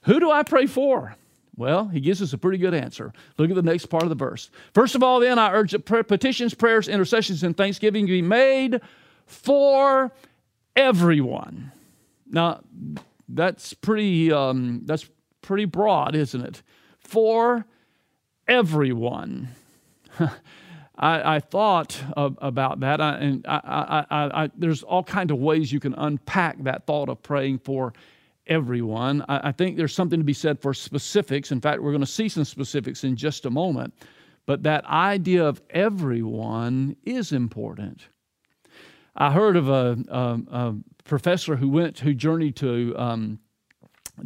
Who 0.04 0.20
do 0.20 0.32
I 0.32 0.44
pray 0.44 0.66
for? 0.66 1.16
Well, 1.56 1.90
he 1.90 2.00
gives 2.00 2.22
us 2.22 2.32
a 2.32 2.38
pretty 2.38 2.58
good 2.58 2.74
answer. 2.74 3.12
Look 3.38 3.50
at 3.50 3.56
the 3.56 3.62
next 3.62 3.88
part 3.88 4.04
of 4.04 4.10
the 4.10 4.16
verse. 4.16 4.50
First 4.74 4.96
of 4.96 5.04
all, 5.04 5.20
then, 5.20 5.38
I 5.38 5.52
urge 5.52 5.72
that 5.72 5.86
petitions, 5.86 6.54
prayers, 6.54 6.88
intercessions, 6.88 7.44
and 7.44 7.56
thanksgiving 7.56 8.06
be 8.06 8.22
made 8.22 8.80
for 9.26 10.14
everyone. 10.76 11.74
Now, 12.30 12.62
that's 13.28 13.74
pretty, 13.74 14.32
um, 14.32 14.84
that's 14.86 15.10
pretty 15.42 15.66
broad, 15.66 16.16
isn't 16.16 16.42
it? 16.42 16.62
For 17.00 17.66
everyone. 18.48 19.50
I, 21.00 21.36
I 21.36 21.39
thought 21.39 22.01
of, 22.18 22.38
about 22.41 22.82
that, 22.82 23.00
I, 23.00 23.15
and 23.18 23.46
I, 23.48 24.50
there's 24.58 24.84
all 24.84 25.03
kinds 25.03 25.32
of 25.32 25.39
ways 25.39 25.72
you 25.72 25.79
can 25.79 25.94
unpack 25.94 26.62
that 26.63 26.86
thought 26.86 27.08
of 27.08 27.24
praying 27.24 27.60
for 27.60 27.94
everyone. 28.48 29.24
I, 29.29 29.53
think 29.53 29.77
there's 29.77 29.94
something 29.94 30.20
to 30.20 30.25
be 30.25 30.34
said 30.34 30.60
for 30.60 30.74
specifics. 30.74 31.51
In 31.51 31.62
fact, 31.62 31.82
we're 31.82 31.91
going 31.91 32.01
to 32.01 32.08
see 32.08 32.27
some 32.27 32.44
specifics 32.44 33.03
in 33.06 33.15
just 33.15 33.46
a 33.46 33.50
moment. 33.50 33.94
But 34.46 34.63
that 34.63 34.84
idea 34.86 35.46
of 35.46 35.62
everyone 35.70 36.98
is 37.06 37.32
important. 37.32 38.08
I 39.15 39.32
heard 39.32 39.56
of 39.56 39.70
a, 39.70 39.98
a, 40.10 40.39
a 40.51 40.75
professor 41.06 41.56
who 41.56 41.70
went, 41.70 42.00
who 42.00 42.13
journeyed 42.13 42.56
to 42.58 42.96
um, 42.98 43.39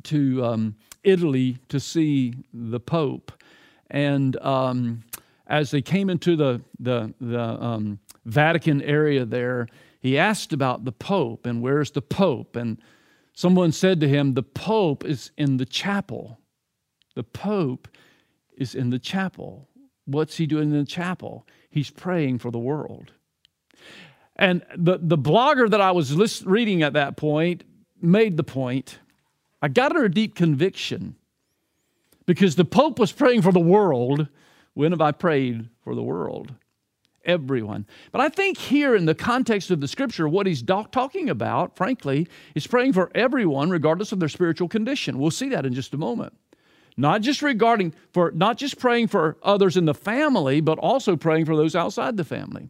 to 0.04 0.44
um, 0.44 0.76
Italy 1.04 1.58
to 1.70 1.80
see 1.80 2.34
the 2.54 2.80
Pope, 2.80 3.32
and 3.92 4.38
um, 4.38 5.04
as 5.54 5.70
they 5.70 5.84
came 5.84 6.10
into 6.10 6.36
the, 6.36 6.62
the, 6.80 7.14
the 7.22 7.40
um, 7.40 8.00
Vatican 8.26 8.82
area 8.82 9.24
there, 9.24 9.68
he 10.00 10.18
asked 10.18 10.52
about 10.52 10.84
the 10.84 10.92
Pope 10.92 11.46
and 11.46 11.62
where's 11.62 11.92
the 11.92 12.02
Pope? 12.02 12.56
And 12.56 12.82
someone 13.34 13.72
said 13.72 14.00
to 14.00 14.08
him, 14.08 14.34
The 14.34 14.42
Pope 14.42 15.06
is 15.06 15.30
in 15.38 15.58
the 15.58 15.66
chapel. 15.66 16.40
The 17.14 17.24
Pope 17.24 17.88
is 18.58 18.74
in 18.74 18.90
the 18.90 18.98
chapel. 18.98 19.70
What's 20.06 20.38
he 20.38 20.48
doing 20.48 20.72
in 20.72 20.80
the 20.80 20.86
chapel? 20.86 21.46
He's 21.70 21.92
praying 21.92 22.40
for 22.40 22.50
the 22.50 22.58
world. 22.58 23.12
And 24.36 24.66
the, 24.76 24.98
the 25.00 25.20
blogger 25.20 25.70
that 25.70 25.82
I 25.82 25.92
was 25.92 26.16
list, 26.16 26.48
reading 26.48 26.82
at 26.82 26.94
that 26.94 27.16
point 27.16 27.64
made 28.02 28.38
the 28.38 28.44
point. 28.44 28.98
I 29.62 29.68
got 29.68 29.92
under 29.92 30.06
a 30.06 30.12
deep 30.12 30.34
conviction 30.34 31.16
because 32.26 32.56
the 32.56 32.66
Pope 32.66 32.98
was 32.98 33.12
praying 33.12 33.44
for 33.44 33.52
the 33.52 33.60
world 33.60 34.30
when 34.74 34.92
have 34.92 35.02
I 35.02 35.12
prayed 35.12 35.70
for 35.84 35.96
the 35.96 36.04
world? 36.04 36.54
Everyone. 37.26 37.86
But 38.12 38.22
I 38.22 38.30
think 38.30 38.58
here, 38.58 38.96
in 38.96 39.06
the 39.06 39.16
context 39.16 39.72
of 39.72 39.80
the 39.80 39.88
scripture, 39.88 40.28
what 40.28 40.46
he's 40.46 40.62
do- 40.62 40.86
talking 40.92 41.30
about, 41.30 41.78
frankly, 41.78 42.28
is 42.54 42.68
praying 42.68 42.94
for 42.94 43.10
everyone, 43.16 43.70
regardless 43.70 44.12
of 44.12 44.20
their 44.20 44.30
spiritual 44.30 44.68
condition. 44.68 45.18
We'll 45.18 45.32
see 45.32 45.50
that 45.50 45.66
in 45.66 45.74
just 45.74 45.94
a 45.94 45.98
moment. 45.98 46.34
Not 46.98 47.22
just 47.22 47.42
regarding 47.42 47.94
for 48.12 48.32
not 48.32 48.58
just 48.58 48.78
praying 48.78 49.08
for 49.08 49.38
others 49.42 49.78
in 49.78 49.86
the 49.86 49.94
family, 49.94 50.60
but 50.62 50.78
also 50.80 51.16
praying 51.16 51.46
for 51.46 51.56
those 51.56 51.76
outside 51.76 52.18
the 52.18 52.24
family. 52.24 52.70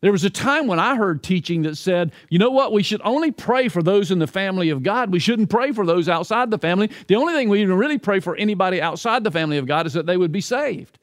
There 0.00 0.12
was 0.12 0.24
a 0.24 0.30
time 0.30 0.66
when 0.66 0.78
I 0.78 0.94
heard 0.94 1.22
teaching 1.22 1.62
that 1.62 1.76
said, 1.76 2.12
you 2.28 2.38
know 2.38 2.50
what, 2.50 2.72
we 2.72 2.82
should 2.82 3.00
only 3.02 3.30
pray 3.30 3.68
for 3.68 3.82
those 3.82 4.10
in 4.10 4.18
the 4.18 4.26
family 4.26 4.68
of 4.68 4.82
God. 4.82 5.10
We 5.10 5.18
shouldn't 5.18 5.48
pray 5.48 5.72
for 5.72 5.86
those 5.86 6.08
outside 6.08 6.50
the 6.50 6.58
family. 6.58 6.90
The 7.06 7.16
only 7.16 7.32
thing 7.32 7.48
we 7.48 7.62
even 7.62 7.76
really 7.76 7.98
pray 7.98 8.20
for 8.20 8.36
anybody 8.36 8.80
outside 8.80 9.24
the 9.24 9.30
family 9.30 9.56
of 9.56 9.66
God 9.66 9.86
is 9.86 9.94
that 9.94 10.06
they 10.06 10.16
would 10.16 10.32
be 10.32 10.42
saved. 10.42 10.98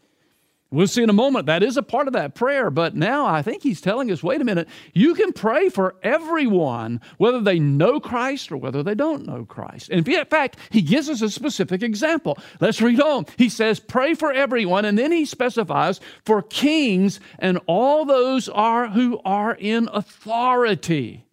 We'll 0.74 0.88
see 0.88 1.04
in 1.04 1.10
a 1.12 1.14
moment 1.14 1.46
that 1.46 1.62
is 1.62 1.78
a 1.78 1.84
part 1.84 2.08
of 2.08 2.14
that 2.14 2.34
prayer, 2.34 2.72
but 2.72 2.96
now 2.96 3.28
I 3.28 3.44
think 3.44 3.62
he's 3.62 3.80
telling 3.80 4.10
us 4.10 4.24
wait 4.24 4.42
a 4.42 4.44
minute, 4.44 4.68
you 4.92 5.14
can 5.14 5.32
pray 5.32 5.70
for 5.70 5.94
everyone, 6.02 7.00
whether 7.20 7.40
they 7.40 7.60
know 7.60 8.00
Christ 8.00 8.52
or 8.52 8.58
whether 8.58 8.82
they 8.82 8.96
don't 8.96 9.28
know 9.28 9.46
Christ. 9.46 9.90
And 9.92 10.08
in 10.08 10.26
fact, 10.26 10.58
he 10.72 10.82
gives 10.82 11.10
us 11.10 11.22
a 11.22 11.30
specific 11.30 11.84
example. 11.84 12.40
Let's 12.60 12.82
read 12.82 13.00
on. 13.00 13.28
He 13.38 13.50
says, 13.50 13.80
Pray 13.80 14.16
for 14.16 14.34
everyone, 14.34 14.84
and 14.84 14.98
then 14.98 15.12
he 15.12 15.26
specifies 15.26 16.00
for 16.26 16.42
kings 16.42 17.20
and 17.38 17.60
all 17.68 18.04
those 18.04 18.50
are, 18.50 18.88
who 18.88 19.22
are 19.24 19.54
in 19.54 19.88
authority. 19.94 21.28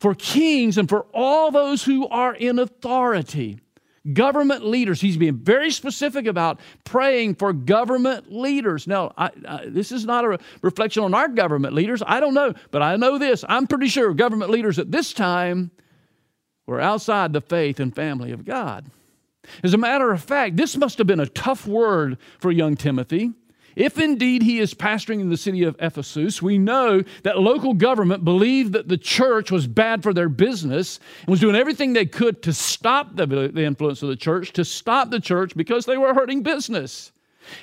For 0.00 0.16
kings 0.16 0.76
and 0.76 0.88
for 0.88 1.06
all 1.14 1.52
those 1.52 1.84
who 1.84 2.08
are 2.08 2.34
in 2.34 2.58
authority 2.58 3.60
government 4.12 4.64
leaders. 4.64 5.00
He's 5.00 5.16
being 5.16 5.36
very 5.36 5.70
specific 5.70 6.26
about 6.26 6.60
praying 6.84 7.36
for 7.36 7.52
government 7.52 8.32
leaders. 8.32 8.86
Now, 8.86 9.12
I, 9.16 9.30
I, 9.46 9.66
this 9.66 9.92
is 9.92 10.04
not 10.04 10.24
a 10.24 10.38
reflection 10.62 11.02
on 11.02 11.14
our 11.14 11.28
government 11.28 11.74
leaders. 11.74 12.02
I 12.06 12.20
don't 12.20 12.34
know, 12.34 12.54
but 12.70 12.82
I 12.82 12.96
know 12.96 13.18
this. 13.18 13.44
I'm 13.48 13.66
pretty 13.66 13.88
sure 13.88 14.12
government 14.14 14.50
leaders 14.50 14.78
at 14.78 14.90
this 14.90 15.12
time 15.12 15.70
were 16.66 16.80
outside 16.80 17.32
the 17.32 17.40
faith 17.40 17.80
and 17.80 17.94
family 17.94 18.32
of 18.32 18.44
God. 18.44 18.90
As 19.62 19.74
a 19.74 19.78
matter 19.78 20.12
of 20.12 20.22
fact, 20.22 20.56
this 20.56 20.76
must 20.76 20.98
have 20.98 21.06
been 21.06 21.20
a 21.20 21.26
tough 21.26 21.66
word 21.66 22.18
for 22.38 22.50
young 22.50 22.76
Timothy. 22.76 23.32
If 23.78 23.96
indeed 23.96 24.42
he 24.42 24.58
is 24.58 24.74
pastoring 24.74 25.20
in 25.20 25.30
the 25.30 25.36
city 25.36 25.62
of 25.62 25.76
Ephesus, 25.78 26.42
we 26.42 26.58
know 26.58 27.04
that 27.22 27.38
local 27.38 27.74
government 27.74 28.24
believed 28.24 28.72
that 28.72 28.88
the 28.88 28.98
church 28.98 29.52
was 29.52 29.68
bad 29.68 30.02
for 30.02 30.12
their 30.12 30.28
business 30.28 30.98
and 31.20 31.28
was 31.28 31.38
doing 31.38 31.54
everything 31.54 31.92
they 31.92 32.04
could 32.04 32.42
to 32.42 32.52
stop 32.52 33.14
the, 33.14 33.24
the 33.24 33.62
influence 33.62 34.02
of 34.02 34.08
the 34.08 34.16
church, 34.16 34.52
to 34.54 34.64
stop 34.64 35.10
the 35.10 35.20
church 35.20 35.54
because 35.54 35.86
they 35.86 35.96
were 35.96 36.12
hurting 36.12 36.42
business. 36.42 37.12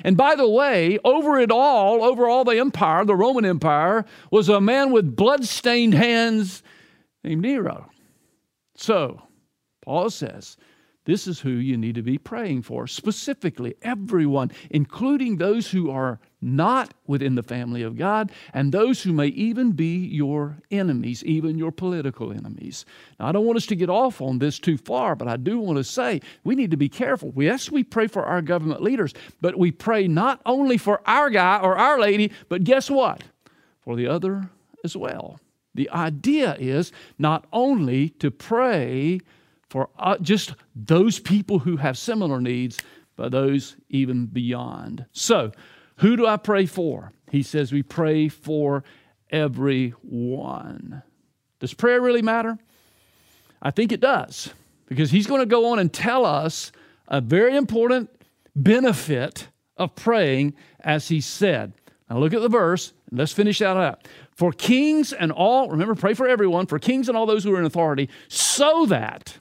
And 0.06 0.16
by 0.16 0.36
the 0.36 0.48
way, 0.48 1.00
over 1.04 1.38
it 1.38 1.52
all, 1.52 2.02
over 2.02 2.30
all 2.30 2.46
the 2.46 2.60
empire, 2.60 3.04
the 3.04 3.14
Roman 3.14 3.44
Empire, 3.44 4.06
was 4.32 4.48
a 4.48 4.62
man 4.62 4.94
with 4.94 5.18
blood-stained 5.18 5.94
hands 5.94 6.64
named 7.26 7.42
Nero. 7.42 7.92
So, 8.78 9.22
Paul 9.84 10.10
says, 10.10 10.56
this 11.06 11.28
is 11.28 11.40
who 11.40 11.52
you 11.52 11.78
need 11.78 11.96
to 11.96 12.02
be 12.02 12.18
praying 12.18 12.64
for, 12.64 12.88
specifically 12.88 13.76
everyone, 13.84 14.52
including 14.72 15.38
those 15.38 15.72
who 15.72 15.90
are 15.90 16.20
not 16.42 16.94
within 17.08 17.36
the 17.36 17.44
family 17.44 17.84
of 17.84 17.96
God 17.96 18.32
and 18.54 18.72
those 18.72 19.04
who 19.04 19.14
may 19.14 19.28
even 19.28 19.72
be 19.72 19.98
your 19.98 20.58
enemies, 20.72 21.24
even 21.24 21.58
your 21.58 21.72
political 21.72 22.32
enemies. 22.32 22.86
Now, 23.20 23.28
I 23.28 23.32
don't 23.32 23.46
want 23.46 23.58
us 23.58 23.68
to 23.68 23.76
get 23.76 23.90
off 23.90 24.20
on 24.20 24.40
this 24.40 24.60
too 24.60 24.78
far, 24.78 25.16
but 25.16 25.28
I 25.28 25.38
do 25.38 25.60
want 25.60 25.78
to 25.78 25.84
say 25.84 26.22
we 26.44 26.56
need 26.56 26.72
to 26.72 26.78
be 26.78 26.90
careful. 26.90 27.32
Yes, 27.36 27.72
we 27.72 27.84
pray 27.84 28.08
for 28.08 28.26
our 28.26 28.42
government 28.42 28.82
leaders, 28.82 29.14
but 29.42 29.58
we 29.58 29.72
pray 29.72 30.08
not 30.08 30.42
only 30.46 30.78
for 30.78 31.02
our 31.06 31.30
guy 31.30 31.60
or 31.60 31.78
our 31.78 32.00
lady, 32.00 32.32
but 32.50 32.64
guess 32.64 32.90
what? 32.90 33.24
For 33.80 33.96
the 33.96 34.08
other 34.08 34.50
as 34.84 34.98
well. 34.98 35.40
The 35.76 35.90
idea 35.90 36.56
is 36.58 36.92
not 37.20 37.46
only 37.52 38.10
to 38.10 38.32
pray 38.32 39.20
for 39.70 39.90
uh, 39.98 40.18
just 40.20 40.54
those 40.76 41.20
people 41.20 41.60
who 41.60 41.78
have 41.78 41.98
similar 41.98 42.40
needs, 42.40 42.80
but 43.16 43.32
those 43.32 43.76
even 43.90 44.26
beyond. 44.26 45.06
So, 45.12 45.52
who 45.98 46.18
do 46.18 46.28
I 46.28 46.38
pray 46.38 46.66
for? 46.66 47.14
He 47.32 47.42
says 47.44 47.72
we 47.72 47.84
pray 47.84 48.28
for 48.28 48.84
everyone. 49.30 51.02
Does 51.60 51.74
prayer 51.74 52.02
really 52.02 52.22
matter? 52.22 52.58
I 53.62 53.72
think 53.72 53.92
it 53.92 54.02
does, 54.02 54.54
because 54.88 55.10
he's 55.12 55.28
going 55.28 55.40
to 55.40 55.46
go 55.46 55.72
on 55.72 55.80
and 55.80 55.92
tell 55.92 56.26
us 56.26 56.72
a 57.08 57.22
very 57.22 57.56
important 57.56 58.10
benefit 58.56 59.48
of 59.78 59.96
praying, 59.96 60.54
as 60.82 61.08
he 61.08 61.22
said. 61.22 61.74
Now, 62.10 62.20
look 62.20 62.34
at 62.34 62.42
the 62.42 62.50
verse. 62.50 62.94
And 63.10 63.20
Let's 63.20 63.32
finish 63.32 63.60
that 63.60 63.78
up. 63.78 64.08
For 64.32 64.52
kings 64.52 65.14
and 65.14 65.32
all, 65.32 65.70
remember, 65.70 65.96
pray 65.96 66.14
for 66.14 66.28
everyone, 66.28 66.66
for 66.66 66.80
kings 66.80 67.08
and 67.08 67.18
all 67.18 67.26
those 67.26 67.44
who 67.44 67.54
are 67.56 67.60
in 67.60 67.66
authority, 67.66 68.10
so 68.28 68.86
that 68.88 69.38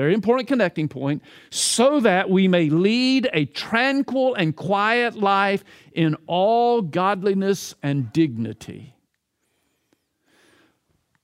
very 0.00 0.14
important 0.14 0.48
connecting 0.48 0.88
point, 0.88 1.22
so 1.50 2.00
that 2.00 2.30
we 2.30 2.48
may 2.48 2.70
lead 2.70 3.28
a 3.32 3.44
tranquil 3.44 4.34
and 4.34 4.56
quiet 4.56 5.14
life 5.14 5.62
in 5.92 6.16
all 6.26 6.80
godliness 6.80 7.74
and 7.82 8.12
dignity. 8.12 8.94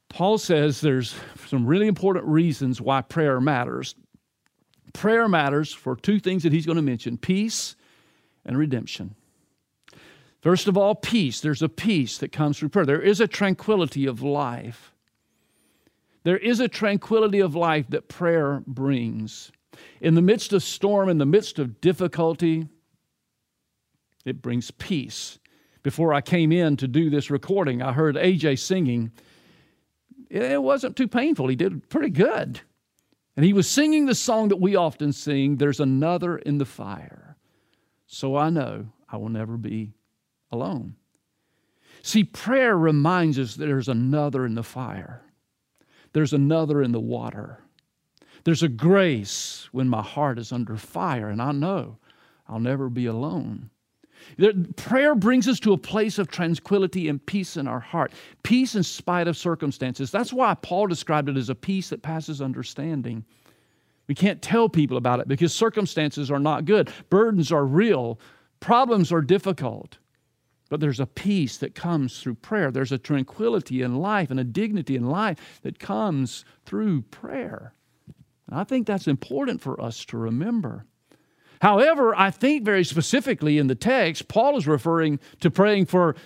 Paul 0.08 0.38
says 0.38 0.80
there's 0.80 1.14
some 1.46 1.66
really 1.66 1.86
important 1.86 2.26
reasons 2.26 2.80
why 2.80 3.02
prayer 3.02 3.40
matters. 3.40 3.94
Prayer 4.92 5.28
matters 5.28 5.72
for 5.72 5.96
two 5.96 6.18
things 6.18 6.42
that 6.42 6.52
he's 6.52 6.66
going 6.66 6.76
to 6.76 6.82
mention 6.82 7.18
peace 7.18 7.76
and 8.44 8.58
redemption. 8.58 9.14
First 10.40 10.68
of 10.68 10.76
all, 10.78 10.94
peace. 10.94 11.40
There's 11.40 11.62
a 11.62 11.68
peace 11.68 12.18
that 12.18 12.32
comes 12.32 12.58
through 12.58 12.68
prayer, 12.70 12.86
there 12.86 13.02
is 13.02 13.20
a 13.20 13.26
tranquility 13.26 14.06
of 14.06 14.22
life. 14.22 14.92
There 16.26 16.36
is 16.36 16.58
a 16.58 16.66
tranquility 16.66 17.38
of 17.38 17.54
life 17.54 17.86
that 17.90 18.08
prayer 18.08 18.60
brings. 18.66 19.52
In 20.00 20.16
the 20.16 20.22
midst 20.22 20.52
of 20.52 20.64
storm, 20.64 21.08
in 21.08 21.18
the 21.18 21.24
midst 21.24 21.60
of 21.60 21.80
difficulty, 21.80 22.66
it 24.24 24.42
brings 24.42 24.72
peace. 24.72 25.38
Before 25.84 26.12
I 26.12 26.20
came 26.20 26.50
in 26.50 26.78
to 26.78 26.88
do 26.88 27.10
this 27.10 27.30
recording, 27.30 27.80
I 27.80 27.92
heard 27.92 28.16
AJ 28.16 28.58
singing. 28.58 29.12
It 30.28 30.60
wasn't 30.60 30.96
too 30.96 31.06
painful. 31.06 31.46
He 31.46 31.54
did 31.54 31.88
pretty 31.90 32.10
good. 32.10 32.58
And 33.36 33.44
he 33.44 33.52
was 33.52 33.70
singing 33.70 34.06
the 34.06 34.14
song 34.16 34.48
that 34.48 34.56
we 34.56 34.74
often 34.74 35.12
sing 35.12 35.58
There's 35.58 35.78
another 35.78 36.38
in 36.38 36.58
the 36.58 36.64
fire. 36.64 37.36
So 38.08 38.34
I 38.34 38.50
know 38.50 38.86
I 39.08 39.16
will 39.18 39.28
never 39.28 39.56
be 39.56 39.92
alone. 40.50 40.96
See, 42.02 42.24
prayer 42.24 42.76
reminds 42.76 43.38
us 43.38 43.54
there's 43.54 43.86
another 43.86 44.44
in 44.44 44.56
the 44.56 44.64
fire 44.64 45.22
there's 46.16 46.33
another 46.33 46.81
in 46.81 46.92
the 46.92 46.98
water. 46.98 47.59
There's 48.44 48.62
a 48.62 48.70
grace 48.70 49.68
when 49.72 49.87
my 49.87 50.00
heart 50.00 50.38
is 50.38 50.50
under 50.50 50.79
fire, 50.79 51.29
and 51.29 51.42
I 51.42 51.52
know 51.52 51.98
I'll 52.48 52.59
never 52.59 52.88
be 52.88 53.05
alone. 53.05 53.68
Prayer 54.76 55.14
brings 55.14 55.46
us 55.46 55.61
to 55.61 55.74
a 55.74 55.76
place 55.76 56.18
of 56.18 56.29
tranquility 56.29 57.11
and 57.11 57.26
peace 57.26 57.59
in 57.59 57.68
our 57.68 57.81
heart, 57.81 58.14
peace 58.42 58.74
in 58.76 58.83
spite 58.83 59.29
of 59.29 59.37
circumstances. 59.37 60.11
That's 60.11 60.33
why 60.33 60.55
Paul 60.55 60.87
described 60.87 61.29
it 61.29 61.37
as 61.37 61.50
a 61.50 61.55
peace 61.55 61.90
that 61.90 62.00
passes 62.00 62.40
understanding. 62.40 63.22
We 64.09 64.14
can't 64.14 64.40
tell 64.40 64.70
people 64.70 64.96
about 64.96 65.20
it 65.20 65.29
because 65.29 65.55
circumstances 65.55 66.31
are 66.31 66.40
not 66.40 66.64
good, 66.64 66.90
burdens 67.11 67.52
are 67.52 67.66
real, 67.66 68.18
problems 68.61 69.12
are 69.12 69.20
difficult. 69.20 69.98
But 70.68 70.81
there's 70.81 71.00
a 71.00 71.07
peace 71.07 71.57
that 71.59 71.74
comes 71.74 72.20
through 72.20 72.35
prayer. 72.37 72.70
There's 72.70 72.92
a 72.92 72.98
tranquility 72.98 73.83
in 73.83 73.96
life 73.96 74.31
and 74.31 74.40
a 74.40 74.44
dignity 74.44 74.96
in 74.96 75.09
life 75.09 75.61
that 75.62 75.79
comes 75.79 76.44
through 76.64 77.02
prayer. 77.02 77.72
And 78.48 78.59
I 78.59 78.64
think 78.64 78.87
that's 78.87 79.07
important 79.07 79.61
for 79.61 79.81
us 79.81 80.05
to 80.07 80.16
remember. 80.16 80.87
However, 81.62 82.14
I 82.14 82.31
think 82.31 82.64
very 82.64 82.85
specifically 82.85 83.59
in 83.59 83.68
the 83.68 83.74
text, 83.74 84.29
Paul 84.29 84.57
is 84.57 84.66
referring 84.66 85.20
to 85.40 85.50
praying 85.50 85.87
for, 85.87 86.16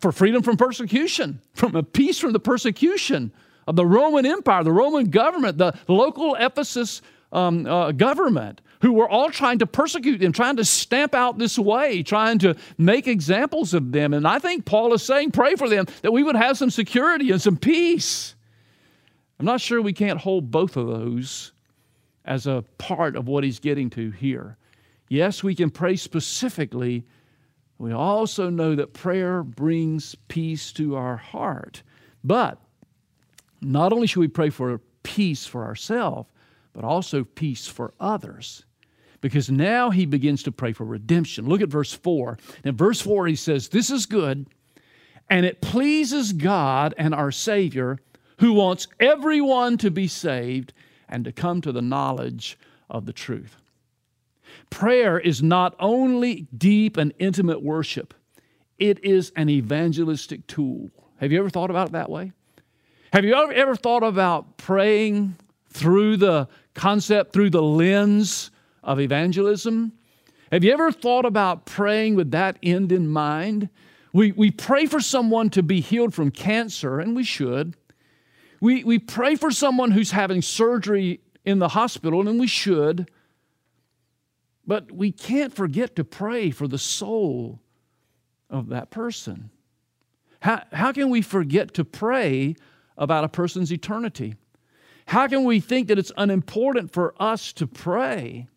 for 0.00 0.12
freedom 0.12 0.42
from 0.42 0.56
persecution, 0.56 1.40
from 1.54 1.74
a 1.74 1.82
peace 1.82 2.18
from 2.18 2.32
the 2.32 2.40
persecution 2.40 3.32
of 3.66 3.76
the 3.76 3.86
Roman 3.86 4.26
Empire, 4.26 4.64
the 4.64 4.72
Roman 4.72 5.06
government, 5.10 5.58
the 5.58 5.74
local 5.88 6.34
Ephesus 6.34 7.00
um, 7.32 7.66
uh, 7.66 7.92
government 7.92 8.60
who 8.82 8.92
were 8.92 9.08
all 9.08 9.30
trying 9.30 9.60
to 9.60 9.66
persecute 9.66 10.18
them, 10.18 10.32
trying 10.32 10.56
to 10.56 10.64
stamp 10.64 11.14
out 11.14 11.38
this 11.38 11.56
way, 11.56 12.02
trying 12.02 12.40
to 12.40 12.56
make 12.76 13.06
examples 13.06 13.74
of 13.74 13.92
them. 13.92 14.12
And 14.12 14.26
I 14.26 14.40
think 14.40 14.64
Paul 14.64 14.92
is 14.92 15.04
saying, 15.04 15.30
pray 15.30 15.54
for 15.54 15.68
them 15.68 15.86
that 16.02 16.12
we 16.12 16.24
would 16.24 16.34
have 16.34 16.58
some 16.58 16.68
security 16.68 17.30
and 17.30 17.40
some 17.40 17.56
peace. 17.56 18.34
I'm 19.38 19.46
not 19.46 19.60
sure 19.60 19.80
we 19.80 19.92
can't 19.92 20.18
hold 20.18 20.50
both 20.50 20.76
of 20.76 20.88
those 20.88 21.52
as 22.24 22.48
a 22.48 22.64
part 22.78 23.14
of 23.14 23.28
what 23.28 23.44
he's 23.44 23.60
getting 23.60 23.88
to 23.90 24.10
here. 24.10 24.56
Yes, 25.08 25.44
we 25.44 25.54
can 25.54 25.70
pray 25.70 25.94
specifically. 25.94 27.06
We 27.78 27.92
also 27.92 28.50
know 28.50 28.74
that 28.74 28.94
prayer 28.94 29.44
brings 29.44 30.16
peace 30.26 30.72
to 30.72 30.96
our 30.96 31.16
heart. 31.16 31.84
But 32.24 32.60
not 33.60 33.92
only 33.92 34.08
should 34.08 34.20
we 34.20 34.28
pray 34.28 34.50
for 34.50 34.80
peace 35.04 35.46
for 35.46 35.64
ourselves, 35.64 36.28
but 36.72 36.82
also 36.82 37.22
peace 37.22 37.68
for 37.68 37.94
others 38.00 38.64
because 39.22 39.50
now 39.50 39.88
he 39.88 40.04
begins 40.04 40.42
to 40.42 40.52
pray 40.52 40.74
for 40.74 40.84
redemption. 40.84 41.48
Look 41.48 41.62
at 41.62 41.70
verse 41.70 41.94
4. 41.94 42.38
In 42.64 42.76
verse 42.76 43.00
4, 43.00 43.28
he 43.28 43.36
says, 43.36 43.68
This 43.68 43.88
is 43.88 44.04
good, 44.04 44.46
and 45.30 45.46
it 45.46 45.62
pleases 45.62 46.34
God 46.34 46.92
and 46.98 47.14
our 47.14 47.30
Savior, 47.30 47.98
who 48.40 48.52
wants 48.52 48.88
everyone 49.00 49.78
to 49.78 49.90
be 49.90 50.08
saved 50.08 50.74
and 51.08 51.24
to 51.24 51.32
come 51.32 51.60
to 51.62 51.72
the 51.72 51.80
knowledge 51.80 52.58
of 52.90 53.06
the 53.06 53.12
truth. 53.12 53.56
Prayer 54.70 55.18
is 55.18 55.42
not 55.42 55.76
only 55.78 56.48
deep 56.56 56.96
and 56.96 57.14
intimate 57.18 57.62
worship, 57.62 58.12
it 58.78 59.02
is 59.04 59.32
an 59.36 59.48
evangelistic 59.48 60.46
tool. 60.48 60.90
Have 61.18 61.30
you 61.30 61.38
ever 61.38 61.50
thought 61.50 61.70
about 61.70 61.88
it 61.88 61.92
that 61.92 62.10
way? 62.10 62.32
Have 63.12 63.24
you 63.24 63.34
ever, 63.34 63.52
ever 63.52 63.76
thought 63.76 64.02
about 64.02 64.56
praying 64.56 65.36
through 65.68 66.16
the 66.16 66.48
concept, 66.74 67.32
through 67.32 67.50
the 67.50 67.62
lens 67.62 68.50
of 68.82 69.00
evangelism? 69.00 69.92
Have 70.50 70.64
you 70.64 70.72
ever 70.72 70.92
thought 70.92 71.24
about 71.24 71.64
praying 71.64 72.14
with 72.14 72.30
that 72.32 72.58
end 72.62 72.92
in 72.92 73.08
mind? 73.08 73.68
We, 74.12 74.32
we 74.32 74.50
pray 74.50 74.86
for 74.86 75.00
someone 75.00 75.48
to 75.50 75.62
be 75.62 75.80
healed 75.80 76.12
from 76.12 76.30
cancer, 76.30 77.00
and 77.00 77.16
we 77.16 77.24
should. 77.24 77.76
We, 78.60 78.84
we 78.84 78.98
pray 78.98 79.34
for 79.36 79.50
someone 79.50 79.92
who's 79.92 80.10
having 80.10 80.42
surgery 80.42 81.20
in 81.44 81.58
the 81.58 81.68
hospital, 81.68 82.28
and 82.28 82.38
we 82.38 82.46
should. 82.46 83.10
But 84.66 84.92
we 84.92 85.10
can't 85.10 85.54
forget 85.54 85.96
to 85.96 86.04
pray 86.04 86.50
for 86.50 86.68
the 86.68 86.78
soul 86.78 87.60
of 88.50 88.68
that 88.68 88.90
person. 88.90 89.50
How, 90.40 90.62
how 90.72 90.92
can 90.92 91.08
we 91.08 91.22
forget 91.22 91.72
to 91.74 91.84
pray 91.84 92.56
about 92.98 93.24
a 93.24 93.28
person's 93.28 93.72
eternity? 93.72 94.34
How 95.06 95.26
can 95.26 95.44
we 95.44 95.60
think 95.60 95.88
that 95.88 95.98
it's 95.98 96.12
unimportant 96.16 96.92
for 96.92 97.14
us 97.18 97.52
to 97.54 97.66
pray 97.66 98.48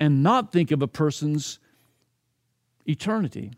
and 0.00 0.22
not 0.22 0.50
think 0.50 0.70
of 0.70 0.80
a 0.80 0.88
person's 0.88 1.60
eternity. 2.86 3.52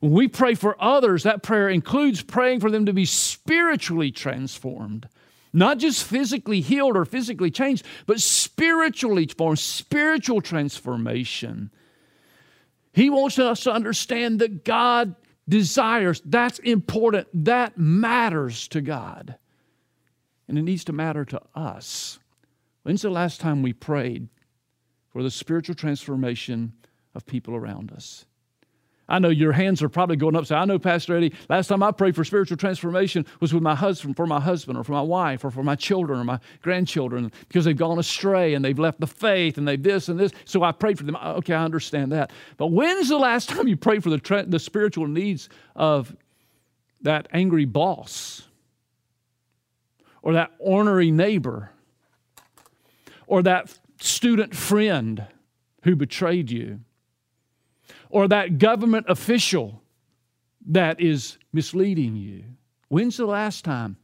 When 0.00 0.12
we 0.12 0.28
pray 0.28 0.54
for 0.54 0.76
others, 0.82 1.22
that 1.22 1.42
prayer 1.42 1.70
includes 1.70 2.20
praying 2.20 2.60
for 2.60 2.70
them 2.70 2.84
to 2.86 2.92
be 2.92 3.06
spiritually 3.06 4.10
transformed. 4.10 5.08
Not 5.52 5.78
just 5.78 6.04
physically 6.04 6.60
healed 6.60 6.96
or 6.96 7.04
physically 7.04 7.50
changed, 7.50 7.86
but 8.06 8.20
spiritually 8.20 9.24
transformed, 9.24 9.60
spiritual 9.60 10.40
transformation. 10.40 11.70
He 12.92 13.08
wants 13.08 13.38
us 13.38 13.62
to 13.62 13.72
understand 13.72 14.40
that 14.40 14.64
God 14.64 15.14
desires, 15.48 16.20
that's 16.24 16.58
important, 16.58 17.28
that 17.44 17.78
matters 17.78 18.66
to 18.68 18.80
God. 18.80 19.36
And 20.48 20.58
it 20.58 20.62
needs 20.62 20.84
to 20.84 20.92
matter 20.92 21.24
to 21.24 21.40
us. 21.54 22.18
When's 22.82 23.02
the 23.02 23.10
last 23.10 23.40
time 23.40 23.62
we 23.62 23.72
prayed 23.72 24.28
for 25.14 25.22
the 25.22 25.30
spiritual 25.30 25.76
transformation 25.76 26.72
of 27.14 27.24
people 27.24 27.54
around 27.54 27.92
us. 27.92 28.26
I 29.08 29.20
know 29.20 29.28
your 29.28 29.52
hands 29.52 29.80
are 29.80 29.88
probably 29.88 30.16
going 30.16 30.34
up. 30.34 30.46
So 30.46 30.56
I 30.56 30.64
know, 30.64 30.76
Pastor 30.76 31.16
Eddie, 31.16 31.32
last 31.48 31.68
time 31.68 31.84
I 31.84 31.92
prayed 31.92 32.16
for 32.16 32.24
spiritual 32.24 32.56
transformation 32.56 33.24
was 33.38 33.54
with 33.54 33.62
my 33.62 33.76
husband, 33.76 34.16
for 34.16 34.26
my 34.26 34.40
husband, 34.40 34.76
or 34.76 34.82
for 34.82 34.90
my 34.90 35.02
wife, 35.02 35.44
or 35.44 35.52
for 35.52 35.62
my 35.62 35.76
children, 35.76 36.18
or 36.18 36.24
my 36.24 36.40
grandchildren, 36.62 37.30
because 37.46 37.64
they've 37.64 37.76
gone 37.76 38.00
astray 38.00 38.54
and 38.54 38.64
they've 38.64 38.78
left 38.78 38.98
the 38.98 39.06
faith 39.06 39.56
and 39.56 39.68
they've 39.68 39.80
this 39.80 40.08
and 40.08 40.18
this. 40.18 40.32
So 40.46 40.64
I 40.64 40.72
prayed 40.72 40.98
for 40.98 41.04
them. 41.04 41.14
Okay, 41.14 41.54
I 41.54 41.62
understand 41.62 42.10
that. 42.10 42.32
But 42.56 42.68
when's 42.72 43.08
the 43.08 43.18
last 43.18 43.50
time 43.50 43.68
you 43.68 43.76
prayed 43.76 44.02
for 44.02 44.10
the, 44.10 44.18
tra- 44.18 44.46
the 44.46 44.58
spiritual 44.58 45.06
needs 45.06 45.48
of 45.76 46.16
that 47.02 47.28
angry 47.32 47.66
boss, 47.66 48.42
or 50.22 50.32
that 50.32 50.50
ornery 50.58 51.12
neighbor, 51.12 51.70
or 53.28 53.44
that 53.44 53.78
student 54.04 54.54
friend 54.54 55.26
who 55.82 55.96
betrayed 55.96 56.50
you, 56.50 56.78
or 58.10 58.28
that 58.28 58.58
government 58.58 59.06
official 59.08 59.82
that 60.66 61.00
is 61.00 61.38
misleading 61.54 62.14
you. 62.14 62.44
When's 62.88 63.16
the 63.16 63.24
last 63.24 63.64
time 63.64 63.96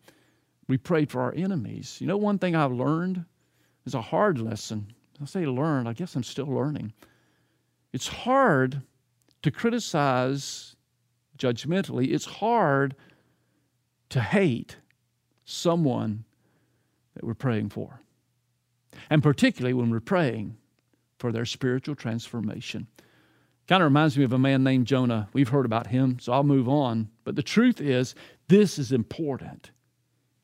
we 0.68 0.78
prayed 0.78 1.10
for 1.10 1.20
our 1.20 1.34
enemies? 1.34 1.98
You 2.00 2.06
know, 2.06 2.16
one 2.16 2.38
thing 2.38 2.56
I've 2.56 2.72
learned 2.72 3.24
is 3.84 3.94
a 3.94 4.00
hard 4.00 4.38
lesson. 4.38 4.92
I 5.20 5.26
say 5.26 5.44
learned, 5.44 5.86
I 5.86 5.92
guess 5.92 6.16
I'm 6.16 6.22
still 6.22 6.46
learning. 6.46 6.94
It's 7.92 8.08
hard 8.08 8.80
to 9.42 9.50
criticize 9.50 10.76
judgmentally, 11.36 12.12
it's 12.12 12.24
hard 12.24 12.94
to 14.08 14.20
hate 14.20 14.76
someone 15.44 16.24
that 17.14 17.24
we're 17.24 17.34
praying 17.34 17.68
for. 17.68 18.00
And 19.08 19.22
particularly 19.22 19.74
when 19.74 19.90
we're 19.90 20.00
praying 20.00 20.56
for 21.18 21.32
their 21.32 21.46
spiritual 21.46 21.94
transformation. 21.94 22.86
Kind 23.68 23.82
of 23.82 23.86
reminds 23.86 24.18
me 24.18 24.24
of 24.24 24.32
a 24.32 24.38
man 24.38 24.64
named 24.64 24.86
Jonah. 24.86 25.28
We've 25.32 25.48
heard 25.48 25.66
about 25.66 25.86
him, 25.86 26.18
so 26.18 26.32
I'll 26.32 26.42
move 26.42 26.68
on. 26.68 27.08
But 27.22 27.36
the 27.36 27.42
truth 27.42 27.80
is, 27.80 28.14
this 28.48 28.78
is 28.78 28.90
important. 28.90 29.70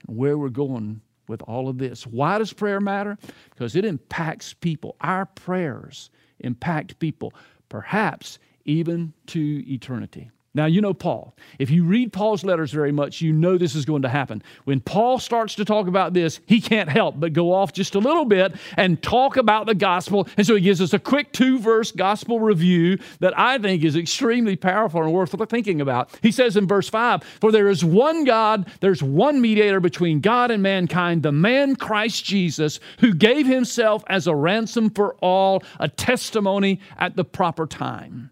Where 0.07 0.39
we're 0.39 0.49
going 0.49 1.01
with 1.27 1.43
all 1.43 1.69
of 1.69 1.79
this. 1.79 2.07
Why 2.07 2.39
does 2.39 2.53
prayer 2.53 2.81
matter? 2.81 3.19
Because 3.51 3.75
it 3.75 3.85
impacts 3.85 4.55
people. 4.55 4.97
Our 5.01 5.27
prayers 5.27 6.11
impact 6.39 7.01
people, 7.01 7.33
perhaps 7.69 8.39
even 8.65 9.13
to 9.29 9.65
eternity. 9.69 10.31
Now, 10.57 10.65
you 10.65 10.81
know 10.81 10.95
Paul. 10.95 11.37
If 11.59 11.69
you 11.69 11.85
read 11.85 12.15
Paul's 12.15 12.43
letters 12.43 12.73
very 12.73 12.91
much, 12.91 13.21
you 13.21 13.31
know 13.31 13.59
this 13.59 13.75
is 13.75 13.85
going 13.85 14.01
to 14.03 14.09
happen. 14.09 14.43
When 14.65 14.81
Paul 14.81 15.19
starts 15.19 15.55
to 15.57 15.67
talk 15.67 15.87
about 15.87 16.15
this, 16.15 16.41
he 16.47 16.63
can't 16.63 16.89
help 16.89 17.21
but 17.21 17.35
go 17.35 17.53
off 17.53 17.75
just 17.75 17.95
a 17.95 17.99
little 17.99 18.25
bit 18.25 18.55
and 18.79 19.03
talk 19.03 19.37
about 19.37 19.67
the 19.67 19.75
gospel. 19.75 20.27
And 20.39 20.47
so 20.47 20.55
he 20.55 20.63
gives 20.63 20.81
us 20.81 20.95
a 20.95 20.99
quick 20.99 21.35
two 21.35 21.59
verse 21.59 21.93
gospel 21.93 22.41
review 22.41 22.99
that 23.21 23.39
I 23.39 23.59
think 23.59 23.85
is 23.85 23.97
extremely 23.97 24.57
powerful 24.57 25.03
and 25.03 25.13
worth 25.13 25.37
thinking 25.51 25.83
about. 25.83 26.09
He 26.23 26.33
says 26.33 26.57
in 26.57 26.67
verse 26.67 26.89
5 26.89 27.23
For 27.23 27.53
there 27.53 27.69
is 27.69 27.85
one 27.85 28.25
God, 28.25 28.67
there's 28.81 29.03
one 29.03 29.43
mediator 29.43 29.81
between 29.81 30.21
God 30.21 30.51
and 30.51 30.63
mankind, 30.63 31.23
the 31.23 31.33
man 31.33 31.77
Christ 31.77 32.25
Jesus, 32.25 32.81
who 33.01 33.13
gave 33.13 33.47
himself 33.47 34.05
as 34.07 34.27
a 34.27 34.35
ransom 34.35 34.89
for 34.89 35.17
all, 35.17 35.63
a 35.79 35.89
testimony 35.89 36.81
at 36.97 37.15
the 37.15 37.25
proper 37.25 37.67
time. 37.67 38.31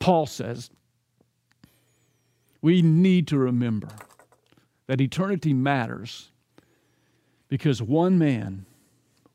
Paul 0.00 0.26
says, 0.26 0.70
we 2.66 2.82
need 2.82 3.28
to 3.28 3.38
remember 3.38 3.86
that 4.88 5.00
eternity 5.00 5.54
matters 5.54 6.32
because 7.46 7.80
one 7.80 8.18
man, 8.18 8.66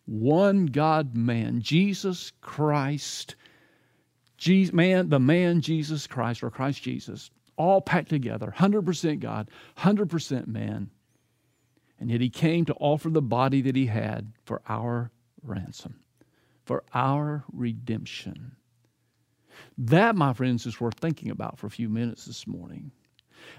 one 0.05 0.65
God 0.65 1.15
man, 1.15 1.61
Jesus 1.61 2.33
Christ, 2.41 3.37
Jesus, 4.35 4.73
man, 4.73 5.07
the 5.07 5.17
man 5.17 5.61
Jesus 5.61 6.07
Christ 6.07 6.43
or 6.43 6.49
Christ 6.49 6.83
Jesus, 6.83 7.31
all 7.55 7.79
packed 7.79 8.09
together, 8.09 8.53
100% 8.57 9.21
God, 9.21 9.49
100% 9.77 10.47
man. 10.47 10.89
And 12.01 12.11
yet 12.11 12.19
he 12.19 12.29
came 12.29 12.65
to 12.65 12.73
offer 12.81 13.09
the 13.09 13.21
body 13.21 13.61
that 13.61 13.77
he 13.77 13.85
had 13.85 14.33
for 14.43 14.61
our 14.67 15.09
ransom, 15.41 16.01
for 16.65 16.83
our 16.93 17.45
redemption. 17.53 18.57
That, 19.77 20.17
my 20.17 20.33
friends, 20.33 20.65
is 20.65 20.81
worth 20.81 20.95
thinking 20.95 21.31
about 21.31 21.59
for 21.59 21.67
a 21.67 21.71
few 21.71 21.87
minutes 21.87 22.25
this 22.25 22.45
morning. 22.45 22.91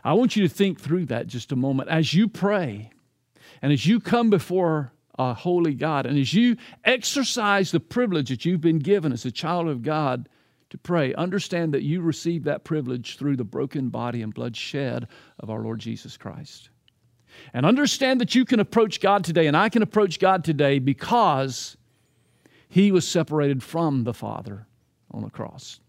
I 0.05 0.14
want 0.14 0.37
you 0.37 0.47
to 0.47 0.55
think 0.55 0.81
through 0.81 1.07
that 1.07 1.27
just 1.27 1.53
a 1.53 1.57
moment 1.57 1.88
as 1.88 2.12
you 2.12 2.29
pray 2.29 2.90
and 3.61 3.73
as 3.73 3.87
you 3.87 4.01
come 4.01 4.31
before 4.31 4.92
a 5.18 5.35
holy 5.35 5.75
God 5.75 6.07
and 6.07 6.18
as 6.18 6.33
you 6.33 6.57
exercise 6.85 7.71
the 7.71 7.81
privilege 7.81 8.29
that 8.31 8.45
you've 8.45 8.61
been 8.61 8.79
given 8.79 9.12
as 9.12 9.25
a 9.25 9.31
child 9.31 9.68
of 9.68 9.83
God 9.83 10.29
to 10.71 10.79
pray, 10.79 11.14
understand 11.14 11.75
that 11.75 11.83
you 11.83 12.01
receive 12.01 12.45
that 12.45 12.64
privilege 12.64 13.18
through 13.18 13.37
the 13.37 13.45
broken 13.45 13.90
body 13.90 14.23
and 14.23 14.33
blood 14.33 14.57
shed 14.57 15.07
of 15.38 15.51
our 15.51 15.61
Lord 15.61 15.81
Jesus 15.81 16.16
Christ. 16.16 16.71
And 17.53 17.66
understand 17.66 18.21
that 18.21 18.35
you 18.35 18.45
can 18.45 18.59
approach 18.59 19.01
God 19.01 19.25
today, 19.25 19.47
and 19.47 19.57
I 19.57 19.68
can 19.68 19.83
approach 19.83 20.18
God 20.18 20.45
today 20.45 20.79
because 20.79 21.77
He 22.68 22.90
was 22.90 23.07
separated 23.07 23.62
from 23.62 24.05
the 24.05 24.14
Father 24.14 24.66
on 25.11 25.23
the 25.23 25.31
cross. 25.31 25.81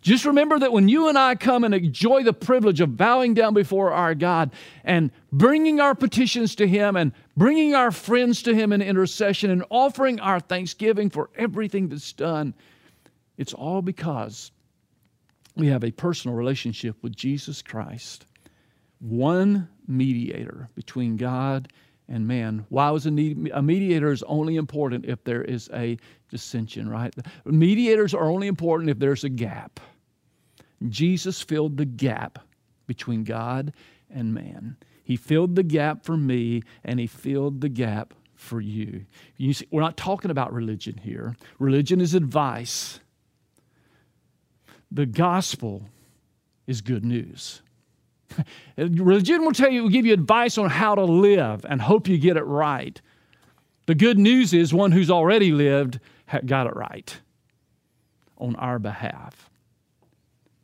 Just 0.00 0.24
remember 0.24 0.58
that 0.58 0.72
when 0.72 0.88
you 0.88 1.08
and 1.08 1.18
I 1.18 1.34
come 1.34 1.64
and 1.64 1.74
enjoy 1.74 2.22
the 2.22 2.32
privilege 2.32 2.80
of 2.80 2.96
bowing 2.96 3.34
down 3.34 3.54
before 3.54 3.92
our 3.92 4.14
God 4.14 4.50
and 4.84 5.10
bringing 5.32 5.80
our 5.80 5.94
petitions 5.94 6.54
to 6.56 6.66
Him 6.66 6.96
and 6.96 7.12
bringing 7.36 7.74
our 7.74 7.90
friends 7.90 8.42
to 8.42 8.54
Him 8.54 8.72
in 8.72 8.82
intercession 8.82 9.50
and 9.50 9.64
offering 9.70 10.20
our 10.20 10.40
thanksgiving 10.40 11.10
for 11.10 11.30
everything 11.36 11.88
that's 11.88 12.12
done, 12.12 12.54
it's 13.36 13.54
all 13.54 13.82
because 13.82 14.50
we 15.56 15.68
have 15.68 15.84
a 15.84 15.90
personal 15.90 16.36
relationship 16.36 16.96
with 17.02 17.16
Jesus 17.16 17.62
Christ, 17.62 18.26
one 19.00 19.68
mediator 19.88 20.68
between 20.74 21.16
God 21.16 21.68
and 22.08 22.26
man. 22.26 22.66
Why 22.68 22.90
was 22.90 23.06
a, 23.06 23.10
mediator 23.10 24.12
is 24.12 24.22
only 24.24 24.56
important 24.56 25.06
if 25.06 25.24
there 25.24 25.42
is 25.42 25.68
a 25.72 25.98
dissension, 26.28 26.88
right? 26.88 27.14
Mediators 27.44 28.14
are 28.14 28.30
only 28.30 28.46
important 28.46 28.90
if 28.90 28.98
there's 28.98 29.24
a 29.24 29.28
gap. 29.28 29.80
Jesus 30.88 31.42
filled 31.42 31.76
the 31.76 31.84
gap 31.84 32.38
between 32.86 33.24
God 33.24 33.72
and 34.10 34.34
man. 34.34 34.76
He 35.02 35.16
filled 35.16 35.56
the 35.56 35.62
gap 35.62 36.04
for 36.04 36.16
me, 36.16 36.62
and 36.84 37.00
He 37.00 37.06
filled 37.06 37.60
the 37.60 37.68
gap 37.68 38.14
for 38.34 38.60
you. 38.60 39.06
you 39.38 39.54
see, 39.54 39.66
we're 39.70 39.80
not 39.80 39.96
talking 39.96 40.30
about 40.30 40.52
religion 40.52 40.98
here. 40.98 41.34
Religion 41.58 42.00
is 42.00 42.12
advice. 42.12 43.00
The 44.90 45.06
gospel 45.06 45.88
is 46.66 46.82
good 46.82 47.04
news. 47.04 47.62
Religion 48.76 49.44
will 49.44 49.52
tell 49.52 49.70
you, 49.70 49.82
will 49.82 49.90
give 49.90 50.06
you 50.06 50.12
advice 50.12 50.58
on 50.58 50.70
how 50.70 50.94
to 50.94 51.04
live 51.04 51.64
and 51.68 51.80
hope 51.80 52.08
you 52.08 52.18
get 52.18 52.36
it 52.36 52.44
right. 52.44 53.00
The 53.86 53.94
good 53.94 54.18
news 54.18 54.52
is 54.52 54.74
one 54.74 54.92
who's 54.92 55.10
already 55.10 55.52
lived 55.52 56.00
got 56.44 56.66
it 56.66 56.74
right 56.74 57.16
on 58.38 58.56
our 58.56 58.78
behalf. 58.78 59.48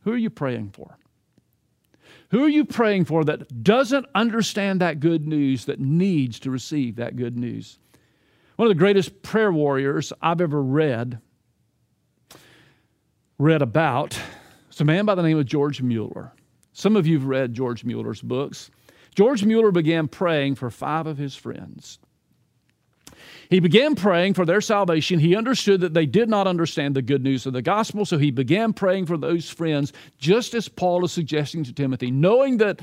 Who 0.00 0.12
are 0.12 0.18
you 0.18 0.30
praying 0.30 0.70
for? 0.70 0.98
Who 2.30 2.44
are 2.44 2.48
you 2.48 2.64
praying 2.64 3.04
for 3.04 3.24
that 3.24 3.62
doesn't 3.62 4.06
understand 4.14 4.80
that 4.80 5.00
good 5.00 5.26
news, 5.26 5.66
that 5.66 5.78
needs 5.78 6.40
to 6.40 6.50
receive 6.50 6.96
that 6.96 7.16
good 7.16 7.36
news? 7.36 7.78
One 8.56 8.66
of 8.66 8.70
the 8.70 8.78
greatest 8.78 9.22
prayer 9.22 9.52
warriors 9.52 10.12
I've 10.20 10.40
ever 10.40 10.62
read, 10.62 11.20
read 13.38 13.62
about, 13.62 14.18
is 14.70 14.80
a 14.80 14.84
man 14.84 15.04
by 15.04 15.14
the 15.14 15.22
name 15.22 15.38
of 15.38 15.46
George 15.46 15.82
Mueller. 15.82 16.32
Some 16.72 16.96
of 16.96 17.06
you 17.06 17.18
have 17.18 17.26
read 17.26 17.54
George 17.54 17.84
Mueller's 17.84 18.22
books. 18.22 18.70
George 19.14 19.44
Mueller 19.44 19.70
began 19.70 20.08
praying 20.08 20.54
for 20.54 20.70
five 20.70 21.06
of 21.06 21.18
his 21.18 21.34
friends. 21.34 21.98
He 23.50 23.60
began 23.60 23.94
praying 23.94 24.32
for 24.32 24.46
their 24.46 24.62
salvation. 24.62 25.18
He 25.18 25.36
understood 25.36 25.82
that 25.82 25.92
they 25.92 26.06
did 26.06 26.30
not 26.30 26.46
understand 26.46 26.96
the 26.96 27.02
good 27.02 27.22
news 27.22 27.44
of 27.44 27.52
the 27.52 27.60
gospel, 27.60 28.06
so 28.06 28.16
he 28.16 28.30
began 28.30 28.72
praying 28.72 29.04
for 29.04 29.18
those 29.18 29.50
friends, 29.50 29.92
just 30.16 30.54
as 30.54 30.68
Paul 30.68 31.04
is 31.04 31.12
suggesting 31.12 31.62
to 31.64 31.72
Timothy, 31.74 32.10
knowing 32.10 32.56
that 32.58 32.80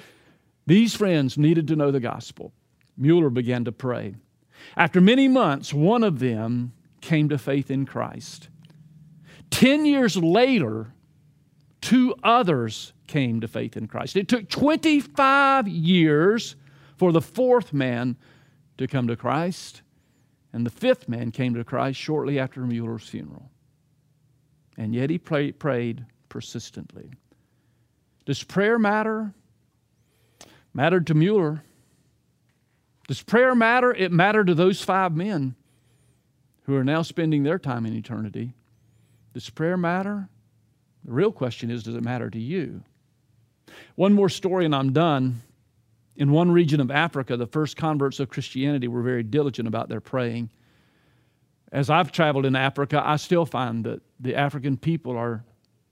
these 0.67 0.95
friends 0.95 1.39
needed 1.39 1.67
to 1.69 1.75
know 1.75 1.89
the 1.89 1.99
gospel. 1.99 2.54
Mueller 2.95 3.32
began 3.32 3.65
to 3.65 3.71
pray. 3.71 4.13
After 4.78 5.02
many 5.02 5.28
months, 5.28 5.73
one 5.73 6.04
of 6.04 6.19
them 6.19 6.73
came 7.02 7.30
to 7.30 7.39
faith 7.39 7.71
in 7.71 7.88
Christ. 7.88 8.49
Ten 9.49 9.86
years 9.88 10.15
later, 10.15 10.93
two 11.82 12.13
others 12.23 12.93
came 13.10 13.41
to 13.41 13.48
faith 13.48 13.76
in 13.76 13.88
Christ. 13.88 14.15
It 14.15 14.30
took 14.30 14.48
25 14.48 15.67
years 15.67 16.56
for 16.95 17.12
the 17.12 17.22
fourth 17.22 17.74
man 17.74 18.15
to 18.78 18.88
come 18.88 19.08
to 19.08 19.17
Christ, 19.17 19.82
and 20.54 20.65
the 20.65 20.69
fifth 20.69 21.10
man 21.10 21.32
came 21.32 21.56
to 21.56 21.63
Christ 21.65 22.00
shortly 22.00 22.39
after 22.39 22.62
Mueller's 22.62 23.10
funeral. 23.10 23.50
And 24.78 24.95
yet 24.95 25.10
he 25.10 25.17
pray, 25.17 25.52
prayed 25.52 26.06
persistently. 26.30 27.12
Does 28.26 28.43
prayer 28.43 28.80
matter? 28.80 29.34
Mattered 30.74 31.08
to 31.08 31.13
Mueller. 31.13 31.63
Does 33.08 33.24
prayer 33.24 33.56
matter? 33.56 33.91
It 33.91 34.12
mattered 34.12 34.48
to 34.48 34.56
those 34.56 34.82
five 34.82 35.15
men 35.15 35.56
who 36.63 36.76
are 36.76 36.84
now 36.84 37.02
spending 37.02 37.43
their 37.43 37.58
time 37.58 37.86
in 37.88 37.93
eternity. 37.95 38.54
Does 39.34 39.50
prayer 39.50 39.78
matter? 39.78 40.30
The 41.04 41.12
real 41.12 41.32
question 41.32 41.72
is 41.72 41.84
does 41.84 41.95
it 41.95 42.04
matter 42.04 42.30
to 42.30 42.39
you? 42.39 42.84
One 43.95 44.13
more 44.13 44.29
story 44.29 44.65
and 44.65 44.75
I'm 44.75 44.93
done. 44.93 45.41
In 46.15 46.32
one 46.32 46.51
region 46.51 46.82
of 46.82 46.91
Africa, 46.91 47.38
the 47.38 47.47
first 47.47 47.77
converts 47.77 48.19
of 48.19 48.29
Christianity 48.29 48.88
were 48.88 49.01
very 49.01 49.23
diligent 49.23 49.67
about 49.67 49.89
their 49.89 50.01
praying. 50.01 50.49
As 51.71 51.89
I've 51.89 52.12
traveled 52.12 52.45
in 52.45 52.55
Africa, 52.55 53.01
I 53.03 53.15
still 53.15 53.45
find 53.45 53.86
that 53.86 54.01
the 54.19 54.36
African 54.36 54.75
people 54.75 55.15
are, 55.15 55.43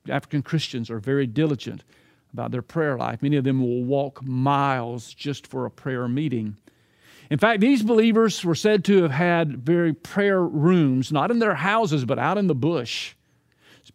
African 0.10 0.42
Christians 0.42 0.90
are 0.90 1.00
very 1.00 1.28
diligent 1.28 1.84
about 2.34 2.52
their 2.52 2.62
prayer 2.62 2.98
life. 2.98 3.22
Many 3.22 3.38
of 3.38 3.44
them 3.44 3.62
will 3.62 3.84
walk 3.84 4.22
miles 4.24 5.14
just 5.14 5.48
for 5.48 5.66
a 5.66 5.72
prayer 5.72 6.08
meeting. 6.08 6.58
In 7.30 7.40
fact, 7.40 7.62
these 7.62 7.84
believers 7.84 8.44
were 8.44 8.56
said 8.56 8.84
to 8.86 9.02
have 9.04 9.12
had 9.12 9.58
very 9.58 9.94
prayer 9.94 10.42
rooms, 10.42 11.12
not 11.12 11.32
in 11.32 11.40
their 11.40 11.56
houses, 11.56 12.06
but 12.06 12.20
out 12.20 12.38
in 12.38 12.48
the 12.48 12.56
bush 12.56 13.16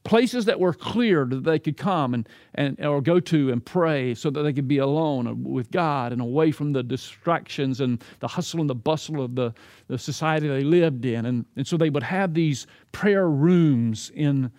places 0.05 0.45
that 0.47 0.59
were 0.59 0.73
clear 0.73 1.25
that 1.25 1.45
they 1.45 1.59
could 1.59 1.77
come 1.77 2.15
and, 2.15 2.29
and 2.55 2.85
or 2.85 3.01
go 3.01 3.21
to 3.21 3.53
and 3.53 3.65
pray 3.65 4.15
so 4.15 4.31
that 4.31 4.43
they 4.43 4.53
could 4.53 4.67
be 4.67 4.79
alone 4.79 5.45
with 5.45 5.71
God 5.71 6.13
and 6.13 6.21
away 6.21 6.51
from 6.51 6.73
the 6.73 6.83
distractions 6.83 7.81
and 7.81 8.03
the 8.21 8.29
hustle 8.29 8.61
and 8.61 8.69
the 8.69 8.75
bustle 8.75 9.23
of 9.23 9.35
the, 9.35 9.55
the 9.89 9.99
society 9.99 10.49
they 10.49 10.65
lived 10.65 11.05
in. 11.05 11.27
And, 11.27 11.45
and 11.57 11.67
so 11.67 11.77
they 11.77 11.91
would 11.91 12.03
have 12.03 12.35
these 12.35 12.67
prayer 12.91 13.29
rooms 13.29 14.11
in 14.15 14.51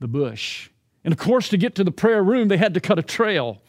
the 0.00 0.08
bush. 0.08 0.68
And 1.04 1.12
of 1.12 1.18
course, 1.18 1.48
to 1.48 1.56
get 1.56 1.74
to 1.76 1.84
the 1.84 1.92
prayer 1.92 2.22
room, 2.22 2.48
they 2.48 2.58
had 2.58 2.74
to 2.74 2.80
cut 2.80 2.98
a 2.98 3.02
trail. 3.02 3.62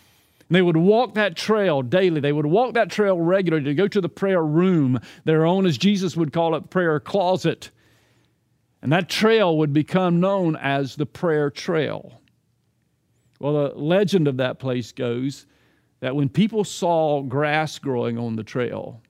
And 0.49 0.55
they 0.55 0.61
would 0.61 0.77
walk 0.77 1.13
that 1.15 1.35
trail 1.35 1.81
daily. 1.81 2.19
They 2.19 2.33
would 2.33 2.45
walk 2.45 2.73
that 2.73 2.91
trail 2.91 3.19
regularly 3.19 3.65
to 3.65 3.73
go 3.73 3.87
to 3.87 4.01
the 4.01 4.09
prayer 4.09 4.43
room, 4.43 4.99
their 5.23 5.45
own, 5.45 5.65
as 5.65 5.77
Jesus 5.77 6.17
would 6.17 6.33
call 6.33 6.55
it, 6.55 6.69
prayer 6.69 6.99
closet. 6.99 7.71
And 8.83 8.91
that 8.91 9.07
trail 9.07 9.57
would 9.59 9.71
become 9.71 10.19
known 10.19 10.57
as 10.57 10.97
the 10.97 11.05
prayer 11.05 11.49
trail. 11.49 12.19
Well, 13.39 13.53
the 13.53 13.75
legend 13.79 14.27
of 14.27 14.37
that 14.37 14.59
place 14.59 14.91
goes 14.91 15.45
that 16.01 16.17
when 16.17 16.27
people 16.27 16.65
saw 16.65 17.21
grass 17.21 17.79
growing 17.79 18.17
on 18.17 18.35
the 18.35 18.43
trail, 18.43 19.01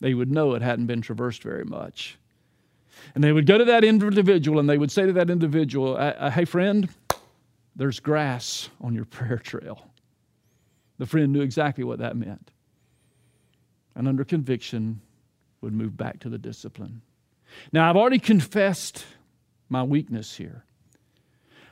they 0.00 0.12
would 0.12 0.30
know 0.30 0.52
it 0.52 0.60
hadn't 0.60 0.84
been 0.84 1.00
traversed 1.00 1.42
very 1.42 1.64
much. 1.64 2.18
And 3.14 3.24
they 3.24 3.32
would 3.32 3.46
go 3.46 3.56
to 3.56 3.64
that 3.64 3.84
individual 3.84 4.60
and 4.60 4.68
they 4.68 4.76
would 4.76 4.90
say 4.90 5.06
to 5.06 5.14
that 5.14 5.30
individual, 5.30 5.96
uh, 5.96 6.12
uh, 6.18 6.30
Hey, 6.30 6.44
friend, 6.44 6.86
there's 7.74 8.00
grass 8.00 8.68
on 8.82 8.94
your 8.94 9.06
prayer 9.06 9.38
trail. 9.38 9.88
The 10.98 11.06
friend 11.06 11.32
knew 11.32 11.40
exactly 11.40 11.84
what 11.84 12.00
that 12.00 12.16
meant. 12.16 12.50
And 13.94 14.06
under 14.06 14.24
conviction, 14.24 15.00
would 15.62 15.72
move 15.72 15.96
back 15.96 16.20
to 16.20 16.28
the 16.28 16.36
discipline. 16.36 17.00
Now, 17.72 17.88
I've 17.88 17.96
already 17.96 18.18
confessed 18.18 19.04
my 19.68 19.82
weakness 19.82 20.36
here. 20.36 20.64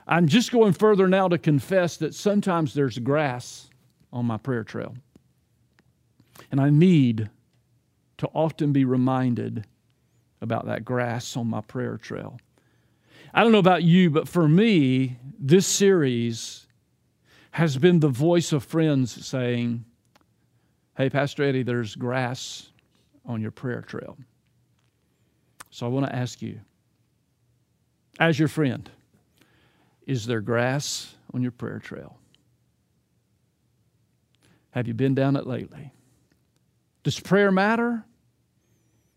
I'm 0.06 0.26
just 0.26 0.50
going 0.50 0.72
further 0.72 1.06
now 1.06 1.28
to 1.28 1.38
confess 1.38 1.96
that 1.98 2.14
sometimes 2.14 2.74
there's 2.74 2.98
grass 2.98 3.70
on 4.12 4.26
my 4.26 4.36
prayer 4.36 4.64
trail. 4.64 4.94
And 6.50 6.60
I 6.60 6.70
need 6.70 7.30
to 8.18 8.26
often 8.28 8.72
be 8.72 8.84
reminded 8.84 9.66
about 10.40 10.66
that 10.66 10.84
grass 10.84 11.36
on 11.36 11.46
my 11.46 11.60
prayer 11.60 11.96
trail. 11.96 12.38
I 13.32 13.42
don't 13.42 13.52
know 13.52 13.58
about 13.58 13.84
you, 13.84 14.10
but 14.10 14.28
for 14.28 14.48
me, 14.48 15.18
this 15.38 15.66
series 15.66 16.66
has 17.52 17.76
been 17.78 18.00
the 18.00 18.08
voice 18.08 18.52
of 18.52 18.64
friends 18.64 19.26
saying, 19.26 19.84
Hey, 20.96 21.08
Pastor 21.08 21.42
Eddie, 21.44 21.62
there's 21.62 21.94
grass 21.94 22.70
on 23.24 23.40
your 23.40 23.50
prayer 23.50 23.80
trail. 23.80 24.18
So 25.72 25.86
I 25.86 25.88
want 25.88 26.04
to 26.04 26.14
ask 26.14 26.42
you, 26.42 26.60
as 28.20 28.38
your 28.38 28.46
friend, 28.46 28.88
is 30.06 30.26
there 30.26 30.42
grass 30.42 31.14
on 31.32 31.42
your 31.42 31.50
prayer 31.50 31.78
trail? 31.78 32.18
Have 34.72 34.86
you 34.86 34.92
been 34.92 35.14
down 35.14 35.34
it 35.34 35.46
lately? 35.46 35.90
Does 37.04 37.18
prayer 37.18 37.50
matter? 37.50 38.04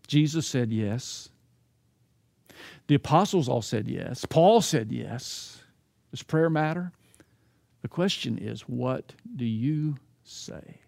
Jesus 0.08 0.46
said 0.46 0.72
yes. 0.72 1.28
The 2.86 2.94
apostles 2.94 3.50
all 3.50 3.62
said 3.62 3.86
yes. 3.86 4.24
Paul 4.24 4.62
said 4.62 4.90
yes. 4.90 5.62
Does 6.10 6.22
prayer 6.22 6.48
matter? 6.48 6.90
The 7.82 7.88
question 7.88 8.38
is, 8.38 8.62
what 8.62 9.12
do 9.36 9.44
you 9.44 9.96
say? 10.24 10.80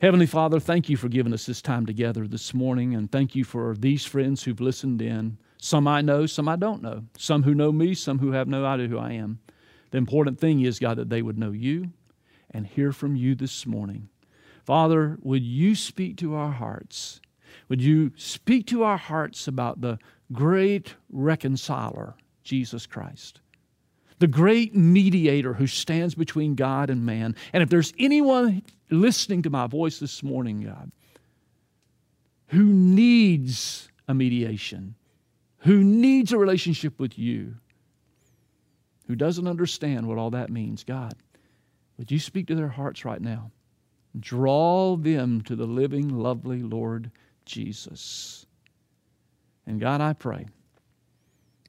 Heavenly 0.00 0.24
Father, 0.24 0.58
thank 0.58 0.88
you 0.88 0.96
for 0.96 1.10
giving 1.10 1.34
us 1.34 1.44
this 1.44 1.60
time 1.60 1.84
together 1.84 2.26
this 2.26 2.54
morning, 2.54 2.94
and 2.94 3.12
thank 3.12 3.34
you 3.34 3.44
for 3.44 3.76
these 3.76 4.06
friends 4.06 4.42
who've 4.42 4.58
listened 4.58 5.02
in. 5.02 5.36
Some 5.58 5.86
I 5.86 6.00
know, 6.00 6.24
some 6.24 6.48
I 6.48 6.56
don't 6.56 6.80
know. 6.80 7.04
Some 7.18 7.42
who 7.42 7.54
know 7.54 7.70
me, 7.70 7.92
some 7.92 8.18
who 8.18 8.32
have 8.32 8.48
no 8.48 8.64
idea 8.64 8.88
who 8.88 8.96
I 8.96 9.12
am. 9.12 9.40
The 9.90 9.98
important 9.98 10.40
thing 10.40 10.62
is, 10.62 10.78
God, 10.78 10.96
that 10.96 11.10
they 11.10 11.20
would 11.20 11.38
know 11.38 11.50
you 11.50 11.92
and 12.50 12.66
hear 12.66 12.92
from 12.92 13.14
you 13.14 13.34
this 13.34 13.66
morning. 13.66 14.08
Father, 14.64 15.18
would 15.20 15.42
you 15.42 15.74
speak 15.74 16.16
to 16.16 16.34
our 16.34 16.52
hearts? 16.52 17.20
Would 17.68 17.82
you 17.82 18.12
speak 18.16 18.66
to 18.68 18.82
our 18.82 18.96
hearts 18.96 19.46
about 19.46 19.82
the 19.82 19.98
great 20.32 20.94
reconciler, 21.10 22.14
Jesus 22.42 22.86
Christ? 22.86 23.42
The 24.20 24.28
great 24.28 24.76
mediator 24.76 25.54
who 25.54 25.66
stands 25.66 26.14
between 26.14 26.54
God 26.54 26.90
and 26.90 27.04
man. 27.04 27.34
And 27.52 27.62
if 27.62 27.70
there's 27.70 27.92
anyone 27.98 28.62
listening 28.90 29.42
to 29.42 29.50
my 29.50 29.66
voice 29.66 29.98
this 29.98 30.22
morning, 30.22 30.60
God, 30.60 30.92
who 32.48 32.64
needs 32.64 33.88
a 34.06 34.14
mediation, 34.14 34.94
who 35.60 35.82
needs 35.82 36.32
a 36.32 36.38
relationship 36.38 37.00
with 37.00 37.18
you, 37.18 37.54
who 39.06 39.16
doesn't 39.16 39.48
understand 39.48 40.06
what 40.06 40.18
all 40.18 40.30
that 40.30 40.50
means, 40.50 40.84
God, 40.84 41.14
would 41.96 42.12
you 42.12 42.18
speak 42.18 42.46
to 42.48 42.54
their 42.54 42.68
hearts 42.68 43.06
right 43.06 43.20
now? 43.20 43.50
Draw 44.18 44.96
them 44.96 45.40
to 45.42 45.56
the 45.56 45.66
living, 45.66 46.08
lovely 46.08 46.62
Lord 46.62 47.10
Jesus. 47.46 48.44
And 49.66 49.80
God, 49.80 50.02
I 50.02 50.12
pray 50.12 50.46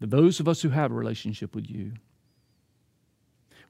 that 0.01 0.09
those 0.09 0.41
of 0.41 0.49
us 0.49 0.61
who 0.61 0.69
have 0.69 0.91
a 0.91 0.95
relationship 0.95 1.55
with 1.55 1.69
you, 1.69 1.93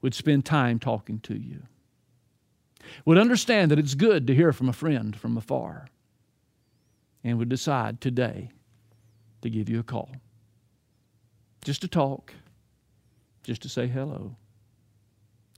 would 0.02 0.14
spend 0.14 0.44
time 0.44 0.78
talking 0.78 1.20
to 1.20 1.34
you, 1.34 1.62
would 3.04 3.18
understand 3.18 3.70
that 3.70 3.78
it's 3.78 3.94
good 3.94 4.26
to 4.26 4.34
hear 4.34 4.52
from 4.52 4.68
a 4.68 4.72
friend 4.72 5.16
from 5.16 5.36
afar, 5.36 5.86
and 7.24 7.38
would 7.38 7.48
decide 7.48 8.00
today 8.00 8.50
to 9.40 9.48
give 9.48 9.68
you 9.68 9.78
a 9.78 9.84
call. 9.84 10.10
Just 11.64 11.80
to 11.82 11.88
talk, 11.88 12.34
just 13.44 13.62
to 13.62 13.68
say 13.68 13.86
hello, 13.86 14.34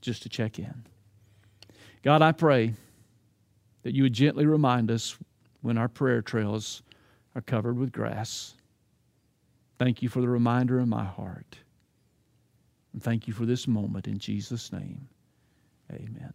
just 0.01 0.21
to 0.23 0.29
check 0.29 0.59
in. 0.59 0.85
God, 2.03 2.21
I 2.21 2.31
pray 2.31 2.73
that 3.81 3.95
you 3.95 4.03
would 4.03 4.13
gently 4.13 4.45
remind 4.45 4.91
us 4.91 5.17
when 5.61 5.77
our 5.77 5.87
prayer 5.87 6.21
trails 6.21 6.83
are 7.33 7.41
covered 7.41 7.77
with 7.77 7.91
grass. 7.91 8.53
Thank 9.79 10.03
you 10.03 10.09
for 10.09 10.21
the 10.21 10.29
reminder 10.29 10.79
in 10.79 10.87
my 10.87 11.03
heart. 11.03 11.57
And 12.95 13.03
thank 13.03 13.27
you 13.27 13.33
for 13.33 13.45
this 13.45 13.67
moment 13.67 14.07
in 14.07 14.19
Jesus' 14.19 14.71
name. 14.71 15.09
Amen. 15.91 16.33